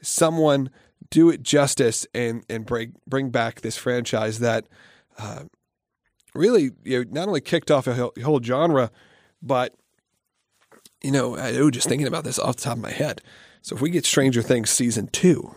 someone 0.00 0.70
do 1.10 1.30
it 1.30 1.42
justice 1.42 2.06
and, 2.14 2.44
and 2.48 2.66
bring, 2.66 2.94
bring 3.06 3.30
back 3.30 3.60
this 3.60 3.76
franchise 3.76 4.38
that 4.40 4.66
uh, 5.18 5.44
really 6.34 6.70
you 6.84 7.04
know, 7.04 7.10
not 7.10 7.28
only 7.28 7.40
kicked 7.40 7.70
off 7.70 7.86
a 7.86 8.10
whole 8.22 8.42
genre, 8.42 8.90
but, 9.42 9.74
you 11.02 11.10
know, 11.10 11.36
I 11.36 11.60
was 11.60 11.72
just 11.72 11.88
thinking 11.88 12.06
about 12.06 12.24
this 12.24 12.38
off 12.38 12.56
the 12.56 12.62
top 12.62 12.76
of 12.76 12.82
my 12.82 12.90
head. 12.90 13.20
So 13.62 13.76
if 13.76 13.80
we 13.80 13.90
get 13.90 14.04
Stranger 14.04 14.42
Things 14.42 14.70
season 14.70 15.06
two, 15.06 15.54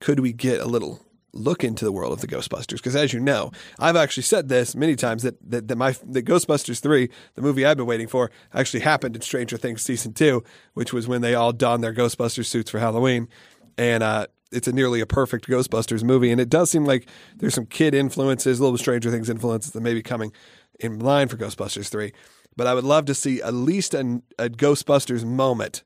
could 0.00 0.20
we 0.20 0.32
get 0.32 0.60
a 0.60 0.66
little 0.66 1.00
look 1.32 1.62
into 1.62 1.84
the 1.84 1.92
world 1.92 2.12
of 2.12 2.20
the 2.20 2.26
Ghostbusters? 2.26 2.76
Because 2.76 2.96
as 2.96 3.12
you 3.12 3.20
know, 3.20 3.52
I've 3.78 3.96
actually 3.96 4.22
said 4.22 4.48
this 4.48 4.74
many 4.74 4.96
times 4.96 5.22
that 5.22 5.36
that, 5.50 5.68
that 5.68 5.76
my 5.76 5.94
the 6.02 6.22
Ghostbusters 6.22 6.80
three, 6.80 7.10
the 7.34 7.42
movie 7.42 7.66
I've 7.66 7.76
been 7.76 7.86
waiting 7.86 8.08
for, 8.08 8.30
actually 8.54 8.80
happened 8.80 9.16
in 9.16 9.22
Stranger 9.22 9.58
Things 9.58 9.82
season 9.82 10.14
two, 10.14 10.42
which 10.72 10.94
was 10.94 11.06
when 11.06 11.20
they 11.20 11.34
all 11.34 11.52
donned 11.52 11.84
their 11.84 11.92
Ghostbusters 11.94 12.46
suits 12.46 12.70
for 12.70 12.78
Halloween, 12.78 13.28
and 13.76 14.02
uh, 14.02 14.26
it's 14.50 14.66
a 14.66 14.72
nearly 14.72 15.00
a 15.02 15.06
perfect 15.06 15.46
Ghostbusters 15.46 16.02
movie, 16.02 16.32
and 16.32 16.40
it 16.40 16.48
does 16.48 16.70
seem 16.70 16.86
like 16.86 17.06
there's 17.36 17.54
some 17.54 17.66
kid 17.66 17.92
influences, 17.92 18.58
a 18.58 18.62
little 18.62 18.78
Stranger 18.78 19.10
Things 19.10 19.28
influences 19.28 19.72
that 19.72 19.82
may 19.82 19.92
be 19.92 20.02
coming 20.02 20.32
in 20.80 21.00
line 21.00 21.28
for 21.28 21.36
Ghostbusters 21.36 21.90
three. 21.90 22.14
But 22.56 22.66
I 22.66 22.72
would 22.72 22.84
love 22.84 23.04
to 23.06 23.14
see 23.14 23.42
at 23.42 23.52
least 23.52 23.92
an, 23.92 24.22
a 24.38 24.48
Ghostbusters 24.48 25.24
moment 25.24 25.82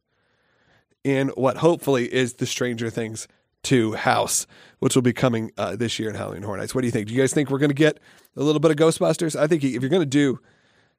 in 1.04 1.28
what 1.28 1.58
hopefully 1.58 2.12
is 2.12 2.34
the 2.34 2.46
Stranger 2.46 2.90
Things 2.90 3.28
2 3.62 3.94
house, 3.94 4.46
which 4.78 4.94
will 4.94 5.02
be 5.02 5.12
coming 5.12 5.50
uh, 5.58 5.76
this 5.76 5.98
year 5.98 6.08
in 6.08 6.14
Halloween 6.14 6.42
Horror 6.42 6.58
Nights. 6.58 6.74
What 6.74 6.82
do 6.82 6.86
you 6.86 6.92
think? 6.92 7.08
Do 7.08 7.14
you 7.14 7.20
guys 7.20 7.32
think 7.32 7.50
we're 7.50 7.58
going 7.58 7.70
to 7.70 7.74
get 7.74 7.98
a 8.36 8.42
little 8.42 8.60
bit 8.60 8.70
of 8.70 8.76
Ghostbusters? 8.76 9.38
I 9.38 9.46
think 9.46 9.64
if 9.64 9.82
you're 9.82 9.90
going 9.90 10.02
to 10.02 10.06
do 10.06 10.40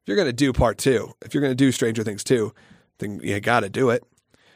if 0.02 0.08
you're 0.08 0.18
going 0.18 0.28
to 0.28 0.34
do 0.34 0.54
part 0.54 0.78
2, 0.78 1.14
if 1.22 1.34
you're 1.34 1.42
going 1.42 1.52
to 1.52 1.56
do 1.56 1.72
Stranger 1.72 2.04
Things 2.04 2.24
2, 2.24 2.54
then 3.00 3.20
you 3.22 3.40
got 3.40 3.62
to 3.62 3.70
do 3.70 3.90
it. 3.90 4.04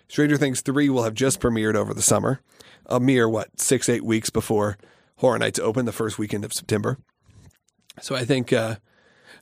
Stranger 0.08 0.38
Things 0.38 0.62
3 0.62 0.89
will 0.89 1.03
have 1.03 1.13
just 1.13 1.39
premiered 1.39 1.75
over 1.75 1.93
the 1.93 2.01
summer, 2.01 2.41
a 2.86 2.99
mere 2.99 3.27
what, 3.27 3.60
6 3.60 3.89
8 3.89 4.03
weeks 4.03 4.29
before 4.29 4.77
Horror 5.17 5.39
Nights 5.39 5.60
open 5.60 5.86
the 5.86 5.91
first 5.91 6.17
weekend 6.17 6.45
of 6.45 6.53
September. 6.53 6.97
So 8.01 8.15
I 8.15 8.25
think 8.25 8.51
uh, 8.51 8.77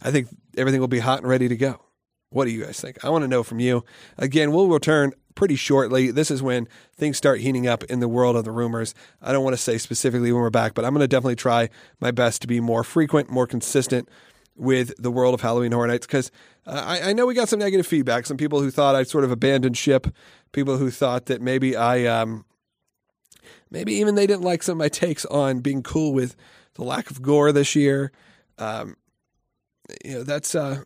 I 0.01 0.11
think 0.11 0.27
everything 0.57 0.81
will 0.81 0.87
be 0.87 0.99
hot 0.99 1.19
and 1.19 1.27
ready 1.27 1.47
to 1.47 1.55
go. 1.55 1.81
What 2.29 2.45
do 2.45 2.51
you 2.51 2.63
guys 2.63 2.79
think? 2.79 3.03
I 3.03 3.09
want 3.09 3.23
to 3.23 3.27
know 3.27 3.43
from 3.43 3.59
you. 3.59 3.83
Again, 4.17 4.51
we'll 4.51 4.67
return 4.67 5.13
pretty 5.35 5.55
shortly. 5.55 6.11
This 6.11 6.31
is 6.31 6.41
when 6.41 6.67
things 6.95 7.17
start 7.17 7.39
heating 7.39 7.67
up 7.67 7.83
in 7.85 7.99
the 7.99 8.07
world 8.07 8.35
of 8.35 8.45
the 8.45 8.51
rumors. 8.51 8.93
I 9.21 9.31
don't 9.31 9.43
want 9.43 9.55
to 9.55 9.61
say 9.61 9.77
specifically 9.77 10.31
when 10.31 10.41
we're 10.41 10.49
back, 10.49 10.73
but 10.73 10.85
I'm 10.85 10.93
going 10.93 11.01
to 11.01 11.07
definitely 11.07 11.35
try 11.35 11.69
my 11.99 12.11
best 12.11 12.41
to 12.41 12.47
be 12.47 12.59
more 12.59 12.83
frequent, 12.83 13.29
more 13.29 13.47
consistent 13.47 14.09
with 14.55 14.93
the 15.01 15.11
world 15.11 15.33
of 15.33 15.41
Halloween 15.41 15.71
Horror 15.71 15.87
Nights 15.87 16.05
because 16.05 16.31
uh, 16.67 16.83
I, 16.85 17.09
I, 17.09 17.13
know 17.13 17.25
we 17.25 17.33
got 17.33 17.49
some 17.49 17.59
negative 17.59 17.87
feedback. 17.87 18.25
Some 18.25 18.37
people 18.37 18.61
who 18.61 18.69
thought 18.69 18.95
I'd 18.95 19.07
sort 19.07 19.23
of 19.23 19.31
abandoned 19.31 19.77
ship, 19.77 20.07
people 20.51 20.77
who 20.77 20.91
thought 20.91 21.25
that 21.27 21.41
maybe 21.41 21.75
I, 21.75 22.05
um, 22.05 22.45
maybe 23.71 23.93
even 23.95 24.15
they 24.15 24.27
didn't 24.27 24.43
like 24.43 24.61
some 24.61 24.73
of 24.73 24.77
my 24.77 24.89
takes 24.89 25.25
on 25.25 25.59
being 25.61 25.81
cool 25.81 26.13
with 26.13 26.35
the 26.75 26.83
lack 26.83 27.09
of 27.09 27.21
gore 27.21 27.51
this 27.51 27.75
year. 27.75 28.11
Um, 28.57 28.95
you 30.05 30.15
know, 30.15 30.23
that's 30.23 30.53
uh, 30.53 30.83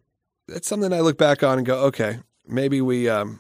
that's 0.48 0.68
something 0.68 0.94
I 0.94 1.02
look 1.02 1.18
back 1.18 1.44
on 1.44 1.58
and 1.58 1.68
go, 1.68 1.80
okay, 1.86 2.20
maybe 2.48 2.82
we 2.82 3.10
um, 3.10 3.40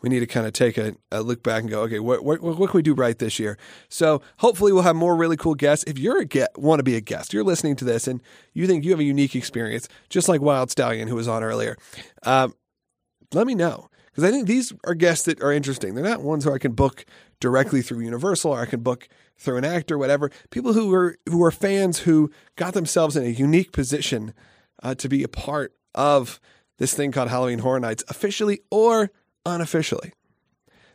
we 0.00 0.08
need 0.08 0.20
to 0.20 0.26
kind 0.26 0.46
of 0.46 0.52
take 0.52 0.78
a, 0.78 0.94
a, 1.10 1.22
look 1.22 1.42
back 1.42 1.62
and 1.62 1.70
go, 1.70 1.82
okay, 1.82 1.98
what, 1.98 2.24
what, 2.24 2.40
what 2.40 2.70
can 2.70 2.78
we 2.78 2.82
do 2.82 2.94
right 2.94 3.18
this 3.18 3.38
year? 3.38 3.58
So 3.88 4.22
hopefully 4.38 4.72
we'll 4.72 4.82
have 4.82 4.96
more 4.96 5.16
really 5.16 5.36
cool 5.36 5.54
guests. 5.54 5.84
If 5.86 5.98
you're 5.98 6.20
a 6.20 6.24
get, 6.24 6.56
want 6.56 6.78
to 6.78 6.84
be 6.84 6.94
a 6.96 7.00
guest, 7.00 7.32
you're 7.32 7.44
listening 7.44 7.76
to 7.76 7.84
this 7.84 8.06
and 8.06 8.22
you 8.54 8.66
think 8.66 8.84
you 8.84 8.90
have 8.92 9.00
a 9.00 9.04
unique 9.04 9.34
experience, 9.34 9.88
just 10.08 10.28
like 10.28 10.40
Wild 10.40 10.70
Stallion, 10.70 11.08
who 11.08 11.16
was 11.16 11.28
on 11.28 11.42
earlier, 11.42 11.76
um, 12.22 12.54
let 13.32 13.46
me 13.46 13.54
know. 13.54 13.88
Because 14.06 14.24
I 14.24 14.32
think 14.32 14.48
these 14.48 14.72
are 14.84 14.94
guests 14.94 15.26
that 15.26 15.40
are 15.42 15.52
interesting. 15.52 15.94
They're 15.94 16.04
not 16.04 16.22
ones 16.22 16.44
who 16.44 16.52
I 16.52 16.58
can 16.58 16.72
book 16.72 17.04
directly 17.40 17.82
through 17.82 18.00
Universal 18.00 18.52
or 18.52 18.60
I 18.60 18.66
can 18.66 18.80
book 18.80 19.08
through 19.36 19.58
an 19.58 19.64
actor, 19.64 19.96
whatever. 19.96 20.30
People 20.50 20.72
who 20.72 20.92
are 20.92 21.16
who 21.28 21.44
are 21.44 21.52
fans 21.52 22.00
who 22.00 22.30
got 22.56 22.74
themselves 22.74 23.16
in 23.16 23.22
a 23.22 23.28
unique 23.28 23.70
position 23.70 24.34
uh, 24.82 24.96
to 24.96 25.08
be 25.08 25.22
a 25.22 25.28
part 25.28 25.72
of 25.94 26.40
this 26.78 26.94
thing 26.94 27.12
called 27.12 27.28
Halloween 27.28 27.60
Horror 27.60 27.80
Nights, 27.80 28.02
officially 28.08 28.60
or 28.70 29.10
unofficially. 29.48 30.12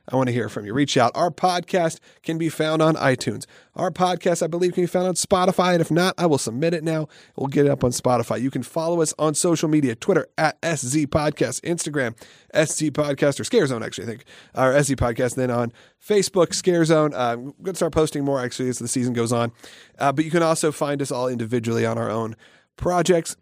I 0.09 0.17
want 0.17 0.27
to 0.27 0.33
hear 0.33 0.49
from 0.49 0.65
you. 0.65 0.73
Reach 0.73 0.97
out. 0.97 1.13
Our 1.15 1.31
podcast 1.31 1.99
can 2.23 2.37
be 2.37 2.49
found 2.49 2.81
on 2.81 2.95
iTunes. 2.95 3.45
Our 3.73 3.89
podcast, 3.89 4.43
I 4.43 4.47
believe, 4.47 4.73
can 4.73 4.83
be 4.83 4.87
found 4.87 5.07
on 5.07 5.13
Spotify. 5.13 5.71
And 5.71 5.81
if 5.81 5.89
not, 5.89 6.13
I 6.17 6.25
will 6.25 6.37
submit 6.37 6.73
it 6.73 6.83
now. 6.83 7.07
We'll 7.37 7.47
get 7.47 7.65
it 7.65 7.71
up 7.71 7.85
on 7.85 7.91
Spotify. 7.91 8.41
You 8.41 8.51
can 8.51 8.63
follow 8.63 9.01
us 9.01 9.13
on 9.17 9.33
social 9.33 9.69
media 9.69 9.95
Twitter 9.95 10.27
at 10.37 10.57
SZ 10.61 11.05
Podcast, 11.05 11.61
Instagram, 11.61 12.17
SZ 12.53 12.91
Podcast, 12.91 13.39
or 13.39 13.45
Scare 13.45 13.65
Zone, 13.65 13.81
actually, 13.81 14.03
I 14.03 14.07
think, 14.07 14.25
our 14.55 14.83
SZ 14.83 14.95
Podcast. 14.95 15.35
Then 15.35 15.49
on 15.49 15.71
Facebook, 16.05 16.53
Scare 16.53 16.83
Zone. 16.83 17.13
Uh, 17.13 17.37
we're 17.37 17.51
going 17.51 17.73
to 17.73 17.75
start 17.75 17.93
posting 17.93 18.25
more, 18.25 18.41
actually, 18.41 18.67
as 18.67 18.79
the 18.79 18.89
season 18.89 19.13
goes 19.13 19.31
on. 19.31 19.53
Uh, 19.97 20.11
but 20.11 20.25
you 20.25 20.31
can 20.31 20.43
also 20.43 20.73
find 20.73 21.01
us 21.01 21.13
all 21.13 21.29
individually 21.29 21.85
on 21.85 21.97
our 21.97 22.09
own 22.09 22.35
projects. 22.75 23.37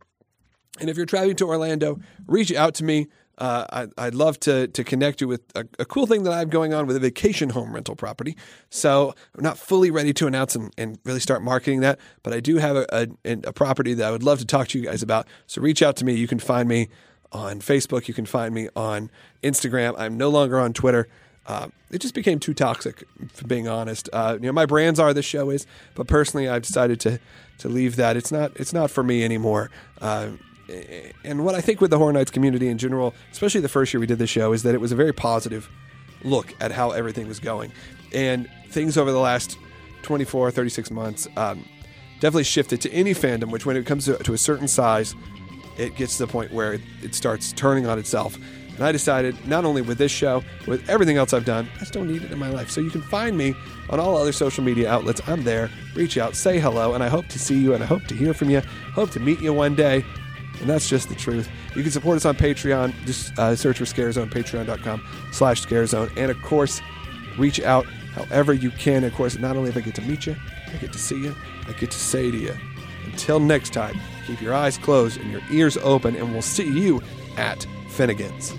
And 0.80 0.92
if 0.92 0.98
you're 0.98 1.08
traveling 1.08 1.36
to 1.38 1.48
Orlando, 1.48 2.00
reach 2.28 2.54
out 2.54 2.76
to 2.76 2.84
me. 2.84 3.08
Uh, 3.42 3.88
I, 3.98 4.06
would 4.06 4.14
love 4.14 4.40
to 4.42 4.68
to 4.68 4.84
connect 4.84 5.20
you 5.20 5.28
with 5.28 5.42
a, 5.56 5.66
a, 5.80 5.86
cool 5.86 6.06
thing 6.06 6.22
that 6.24 6.32
I 6.32 6.38
have 6.38 6.52
going 6.52 6.76
on 6.76 6.86
with 6.86 6.96
a 6.96 7.00
vacation 7.00 7.50
home 7.50 7.74
rental 7.74 7.96
property. 7.96 8.38
So 8.70 9.16
I'm 9.36 9.44
not 9.44 9.58
fully 9.58 9.90
ready 9.90 10.14
to 10.14 10.28
announce 10.28 10.56
and, 10.56 10.72
and 10.78 11.00
really 11.06 11.20
start 11.20 11.42
marketing 11.42 11.80
that, 11.80 12.00
but 12.22 12.34
I 12.34 12.40
do 12.40 12.58
have 12.58 12.76
a, 12.76 12.86
a, 13.26 13.32
a, 13.46 13.52
property 13.52 13.96
that 13.96 14.08
I 14.08 14.12
would 14.12 14.22
love 14.22 14.38
to 14.40 14.46
talk 14.46 14.68
to 14.68 14.80
you 14.80 14.86
guys 14.86 15.02
about. 15.02 15.28
So 15.48 15.60
reach 15.60 15.82
out 15.82 15.96
to 15.96 16.06
me. 16.06 16.14
You 16.14 16.28
can 16.28 16.38
find 16.38 16.70
me 16.70 16.90
on 17.32 17.62
Facebook. 17.62 18.08
You 18.08 18.14
can 18.14 18.28
find 18.28 18.54
me 18.54 18.70
on 18.76 19.10
Instagram. 19.42 19.96
I'm 19.98 20.18
no 20.18 20.30
longer 20.30 20.60
on 20.60 20.72
Twitter. 20.72 21.08
Uh, 21.48 21.70
it 21.90 21.98
just 21.98 22.14
became 22.14 22.40
too 22.40 22.54
toxic, 22.54 23.04
for 23.34 23.48
being 23.48 23.68
honest. 23.68 24.08
Uh, 24.14 24.38
you 24.40 24.46
know, 24.46 24.54
my 24.54 24.68
brands 24.68 25.00
are 25.00 25.16
the 25.16 25.24
show 25.24 25.50
is, 25.50 25.66
but 25.96 26.06
personally, 26.06 26.48
I've 26.48 26.62
decided 26.62 27.00
to 27.00 27.20
to 27.58 27.70
leave 27.70 27.96
that. 27.96 28.16
It's 28.18 28.32
not 28.32 28.52
it's 28.58 28.72
not 28.72 28.92
for 28.92 29.02
me 29.02 29.24
anymore. 29.24 29.72
Uh, 30.00 30.34
and 31.24 31.44
what 31.46 31.56
I 31.56 31.62
think 31.62 31.82
with 31.82 31.92
the 31.92 31.98
Horror 31.98 32.14
Nights 32.14 32.32
community 32.32 32.68
in 32.68 32.78
general, 32.78 33.14
especially 33.32 33.62
the 33.62 33.70
first 33.70 33.94
year 33.94 34.00
we 34.00 34.08
did 34.08 34.20
the 34.20 34.28
show, 34.28 34.54
is 34.54 34.64
that 34.64 34.76
it 34.76 34.82
was 34.82 34.92
a 34.92 34.96
very 34.96 35.14
positive 35.14 35.70
look 36.24 36.54
at 36.60 36.72
how 36.72 36.92
everything 36.92 37.28
was 37.28 37.40
going. 37.40 37.72
And 38.14 38.50
things 38.70 38.98
over 38.98 39.12
the 39.12 39.20
last 39.20 39.58
24, 40.04 40.52
36 40.52 40.92
months 40.92 41.28
um, 41.38 41.66
definitely 42.16 42.44
shifted 42.44 42.82
to 42.82 42.92
any 42.92 43.14
fandom, 43.14 43.52
which 43.52 43.66
when 43.66 43.78
it 43.78 43.86
comes 43.86 44.06
to, 44.06 44.18
to, 44.18 44.34
a 44.34 44.38
certain 44.38 44.68
size, 44.68 45.16
it 45.78 45.96
gets 45.96 46.18
to 46.18 46.26
the 46.26 46.32
point 46.32 46.52
where 46.52 46.74
it, 46.74 46.82
it 47.02 47.16
starts 47.16 47.54
turning 47.54 47.88
on 47.88 48.00
itself. 48.00 48.38
And 48.76 48.86
I 48.88 48.92
decided, 48.92 49.36
not 49.48 49.66
only 49.66 49.82
with 49.82 49.98
this 49.98 50.12
show, 50.12 50.44
with 50.66 50.88
everything 50.90 51.18
else 51.18 51.34
I've 51.34 51.46
done, 51.46 51.68
I 51.76 51.80
just 51.80 51.94
don't 51.94 52.08
need 52.08 52.24
it 52.24 52.32
in 52.32 52.40
my 52.40 52.50
life. 52.50 52.70
So 52.70 52.82
you 52.82 52.90
can 52.90 53.02
find 53.02 53.38
me 53.38 53.54
on 53.90 54.00
all 54.00 54.16
other 54.16 54.32
social 54.32 54.64
media 54.64 54.90
outlets. 54.90 55.22
I'm 55.28 55.44
there. 55.44 55.70
Reach 55.94 56.18
out, 56.18 56.36
say 56.36 56.60
hello, 56.60 56.94
and 56.94 57.04
I 57.04 57.10
hope 57.10 57.28
to 57.28 57.40
see 57.40 57.58
you 57.58 57.74
and 57.74 57.84
I 57.84 57.86
hope 57.86 58.06
to 58.08 58.16
hear 58.16 58.34
from 58.34 58.50
you. 58.50 58.62
Hope 58.94 59.12
to 59.12 59.20
meet 59.20 59.42
you 59.42 59.54
one 59.54 59.76
day 59.76 60.06
and 60.62 60.70
that's 60.70 60.88
just 60.88 61.10
the 61.10 61.16
truth. 61.16 61.50
You 61.76 61.82
can 61.84 61.92
support 61.92 62.16
us 62.16 62.26
on 62.26 62.36
Patreon. 62.36 62.94
Just 63.06 63.38
uh, 63.38 63.56
search 63.56 63.80
for 63.80 63.86
Scarezone, 63.86 64.30
patreon.com 64.30 65.06
slash 65.32 65.66
Scarezone. 65.66 66.12
And 66.16 66.32
of 66.32 66.42
course, 66.42 66.82
reach 67.38 67.60
out 67.60 67.86
however 68.14 68.54
you 68.54 68.72
can. 68.72 69.04
Of 69.04 69.14
course, 69.14 69.38
not 69.38 69.58
only 69.58 69.70
if 69.70 69.78
I 69.78 69.82
get 69.82 69.96
to 69.96 70.02
meet 70.02 70.26
you, 70.26 70.36
I 70.72 70.78
get 70.78 70.94
to 70.94 71.00
see 71.00 71.22
you, 71.22 71.36
I 71.68 71.74
get 71.74 71.92
to 71.92 71.98
say 71.98 72.32
to 72.32 72.38
you, 72.38 72.56
until 73.06 73.40
next 73.40 73.74
time, 73.74 74.00
keep 74.26 74.42
your 74.42 74.54
eyes 74.54 74.78
closed 74.78 75.20
and 75.20 75.32
your 75.32 75.42
ears 75.52 75.78
open, 75.78 76.16
and 76.16 76.32
we'll 76.32 76.42
see 76.42 76.68
you 76.68 77.02
at 77.38 77.66
Finnegan's. 77.90 78.54